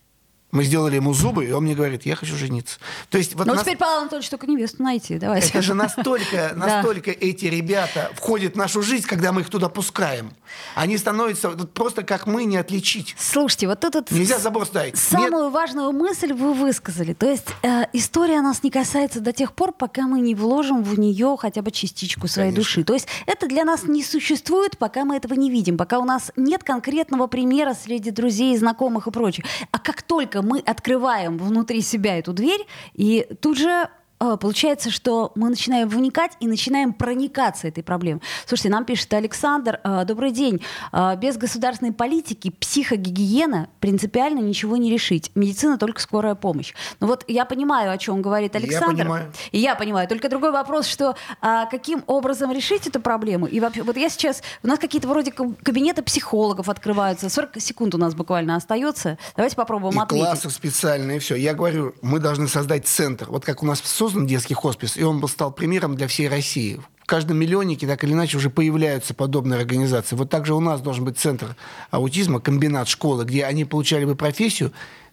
Мы 0.51 0.63
сделали 0.63 0.95
ему 0.95 1.13
зубы, 1.13 1.45
и 1.45 1.51
он 1.51 1.63
мне 1.63 1.75
говорит, 1.75 2.05
я 2.05 2.15
хочу 2.15 2.35
жениться. 2.35 2.79
То 3.09 3.17
есть, 3.17 3.35
вот 3.35 3.45
ну, 3.45 3.53
нас... 3.53 3.61
теперь, 3.61 3.77
Павел 3.77 4.01
Анатольевич, 4.01 4.29
только 4.29 4.47
невесту 4.47 4.81
найти. 4.81 5.19
Давайте. 5.19 5.49
Это 5.49 5.61
же 5.61 5.73
настолько, 5.75 6.53
настолько 6.55 7.11
эти 7.11 7.45
ребята 7.45 8.11
входят 8.15 8.53
в 8.53 8.57
нашу 8.57 8.81
жизнь, 8.81 9.05
когда 9.05 9.31
мы 9.31 9.41
их 9.41 9.49
туда 9.49 9.69
пускаем. 9.69 10.33
Они 10.75 10.97
становятся 10.97 11.49
вот 11.49 11.71
просто 11.73 12.03
как 12.03 12.25
мы, 12.25 12.45
не 12.45 12.57
отличить. 12.57 13.15
Слушайте, 13.19 13.67
вот 13.67 13.79
тут... 13.79 14.11
Нельзя 14.11 14.39
забор 14.39 14.65
ставить. 14.65 14.97
Самую 14.97 15.45
Нет. 15.45 15.53
важную 15.53 15.91
мысль 15.91 16.33
вы 16.33 16.53
высказали. 16.53 17.13
То 17.13 17.29
есть 17.29 17.47
э, 17.61 17.83
история 17.93 18.41
нас 18.41 18.63
не 18.63 18.71
касается 18.71 19.19
до 19.19 19.33
тех 19.33 19.53
пор, 19.53 19.71
пока 19.71 20.07
мы 20.07 20.19
не 20.19 20.33
вложим 20.35 20.83
в 20.83 20.97
нее 20.97 21.37
хотя 21.39 21.61
бы 21.61 21.71
частичку 21.71 22.27
своей 22.27 22.49
Конечно. 22.49 22.63
души. 22.63 22.83
То 22.83 22.93
есть 22.93 23.07
это 23.27 23.47
для 23.47 23.65
нас 23.65 23.83
не 23.83 24.03
существует, 24.03 24.77
пока 24.77 25.05
мы 25.05 25.15
этого 25.17 25.33
не 25.35 25.51
видим, 25.51 25.77
пока 25.77 25.99
у 25.99 26.05
нас 26.05 26.31
нет 26.35 26.63
конкретного 26.63 27.27
примера 27.27 27.75
среди 27.75 28.11
друзей, 28.11 28.57
знакомых 28.57 29.07
и 29.07 29.11
прочее. 29.11 29.45
А 29.71 29.79
как 29.79 30.01
только 30.01 30.38
мы 30.41 30.59
открываем 30.59 31.37
внутри 31.37 31.81
себя 31.81 32.17
эту 32.17 32.33
дверь, 32.33 32.65
и 32.93 33.27
тут 33.41 33.57
же 33.57 33.89
получается, 34.19 34.91
что 34.91 35.31
мы 35.35 35.49
начинаем 35.49 35.87
вникать 35.87 36.33
и 36.39 36.47
начинаем 36.47 36.93
проникаться 36.93 37.67
этой 37.67 37.83
проблемой. 37.83 38.21
Слушайте, 38.45 38.69
нам 38.69 38.85
пишет 38.85 39.13
Александр, 39.13 39.79
а, 39.83 40.03
добрый 40.03 40.31
день. 40.31 40.61
А, 40.91 41.15
без 41.15 41.37
государственной 41.37 41.93
политики 41.93 42.49
психогигиена 42.49 43.69
принципиально 43.79 44.39
ничего 44.39 44.77
не 44.77 44.91
решить. 44.91 45.31
Медицина 45.35 45.77
только 45.77 46.01
скорая 46.01 46.35
помощь. 46.35 46.73
Ну 46.99 47.07
вот 47.07 47.23
я 47.27 47.45
понимаю, 47.45 47.91
о 47.91 47.97
чем 47.97 48.21
говорит 48.21 48.55
Александр. 48.55 48.97
Я 48.97 49.03
понимаю. 49.03 49.33
И 49.51 49.59
я 49.59 49.75
понимаю. 49.75 50.07
Только 50.07 50.29
другой 50.29 50.51
вопрос, 50.51 50.85
что 50.85 51.15
каким 51.41 52.03
образом 52.07 52.51
решить 52.51 52.87
эту 52.87 52.99
проблему? 52.99 53.45
И 53.45 53.59
вообще, 53.59 53.83
вот 53.83 53.97
я 53.97 54.09
сейчас, 54.09 54.41
у 54.63 54.67
нас 54.67 54.79
какие-то 54.79 55.07
вроде 55.07 55.31
кабинеты 55.31 56.03
психологов 56.03 56.69
открываются. 56.69 57.29
40 57.29 57.59
секунд 57.61 57.95
у 57.95 57.97
нас 57.97 58.15
буквально 58.15 58.55
остается. 58.55 59.17
Давайте 59.35 59.55
попробуем 59.55 59.99
и 59.99 60.03
ответить. 60.03 60.25
классы 60.25 60.49
специальные, 60.49 61.19
все. 61.19 61.35
Я 61.35 61.53
говорю, 61.53 61.95
мы 62.01 62.19
должны 62.19 62.47
создать 62.47 62.87
центр. 62.87 63.27
Вот 63.29 63.45
как 63.45 63.63
у 63.63 63.65
нас 63.65 63.81
в 63.81 63.87
создан 64.09 64.25
детский 64.25 64.55
хоспис, 64.55 64.97
и 64.97 65.03
он 65.03 65.19
был 65.19 65.27
стал 65.27 65.51
примером 65.51 65.95
для 65.95 66.07
всей 66.07 66.27
России. 66.27 66.81
В 66.99 67.05
каждом 67.05 67.37
миллионнике 67.37 67.85
так 67.85 68.03
или 68.03 68.13
иначе 68.13 68.37
уже 68.37 68.49
появляются 68.49 69.13
подобные 69.13 69.59
организации. 69.59 70.15
Вот 70.15 70.31
также 70.31 70.55
у 70.55 70.59
нас 70.59 70.81
должен 70.81 71.05
быть 71.05 71.19
центр 71.19 71.55
аутизма, 71.91 72.39
комбинат 72.39 72.87
школы, 72.87 73.23
где 73.23 73.45
они 73.45 73.65
получали 73.65 74.05
бы 74.05 74.15
профессию, 74.15 74.71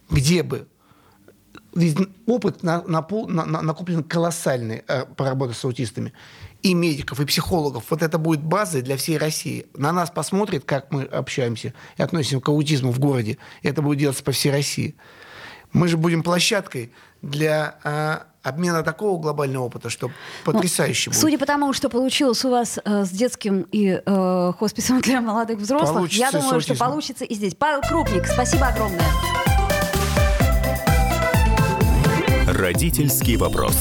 где 0.09 0.41
бы 0.41 0.67
ведь 1.75 1.95
опыт 2.25 2.63
на, 2.63 2.81
на, 2.83 3.05
на, 3.27 3.61
накоплен 3.61 4.03
колоссальный 4.03 4.83
э, 4.87 5.05
по 5.05 5.25
работе 5.25 5.53
с 5.53 5.63
аутистами. 5.63 6.11
И 6.63 6.73
медиков, 6.73 7.19
и 7.19 7.25
психологов. 7.25 7.85
Вот 7.91 8.01
это 8.01 8.17
будет 8.17 8.41
базой 8.41 8.81
для 8.81 8.97
всей 8.97 9.19
России. 9.19 9.67
На 9.75 9.91
нас 9.91 10.09
посмотрит, 10.09 10.63
как 10.65 10.91
мы 10.91 11.03
общаемся 11.03 11.75
и 11.97 12.01
относимся 12.01 12.39
к 12.39 12.49
аутизму 12.49 12.91
в 12.91 12.97
городе. 12.97 13.37
И 13.61 13.67
это 13.67 13.83
будет 13.83 13.99
делаться 13.99 14.23
по 14.23 14.31
всей 14.31 14.51
России. 14.51 14.95
Мы 15.71 15.87
же 15.87 15.97
будем 15.97 16.23
площадкой 16.23 16.91
для 17.21 17.77
э, 17.83 18.19
обмена 18.47 18.83
такого 18.83 19.19
глобального 19.19 19.65
опыта, 19.65 19.89
что 19.89 20.11
потрясающе 20.45 21.09
ну, 21.09 21.13
будет. 21.13 21.21
Судя 21.21 21.37
по 21.37 21.45
тому, 21.45 21.73
что 21.73 21.89
получилось 21.89 22.43
у 22.45 22.49
вас 22.49 22.79
э, 22.83 23.05
с 23.05 23.09
детским 23.09 23.67
и 23.71 24.01
э, 24.05 24.53
хосписом 24.57 25.01
для 25.01 25.21
молодых 25.21 25.59
взрослых, 25.59 25.93
получится 25.93 26.19
я 26.19 26.31
думаю, 26.31 26.61
что 26.61 26.75
получится 26.75 27.25
и 27.25 27.35
здесь. 27.35 27.55
Павел 27.55 27.81
Крупник, 27.81 28.25
спасибо 28.27 28.67
огромное. 28.67 29.05
Родительский 32.47 33.35
вопрос. 33.35 33.75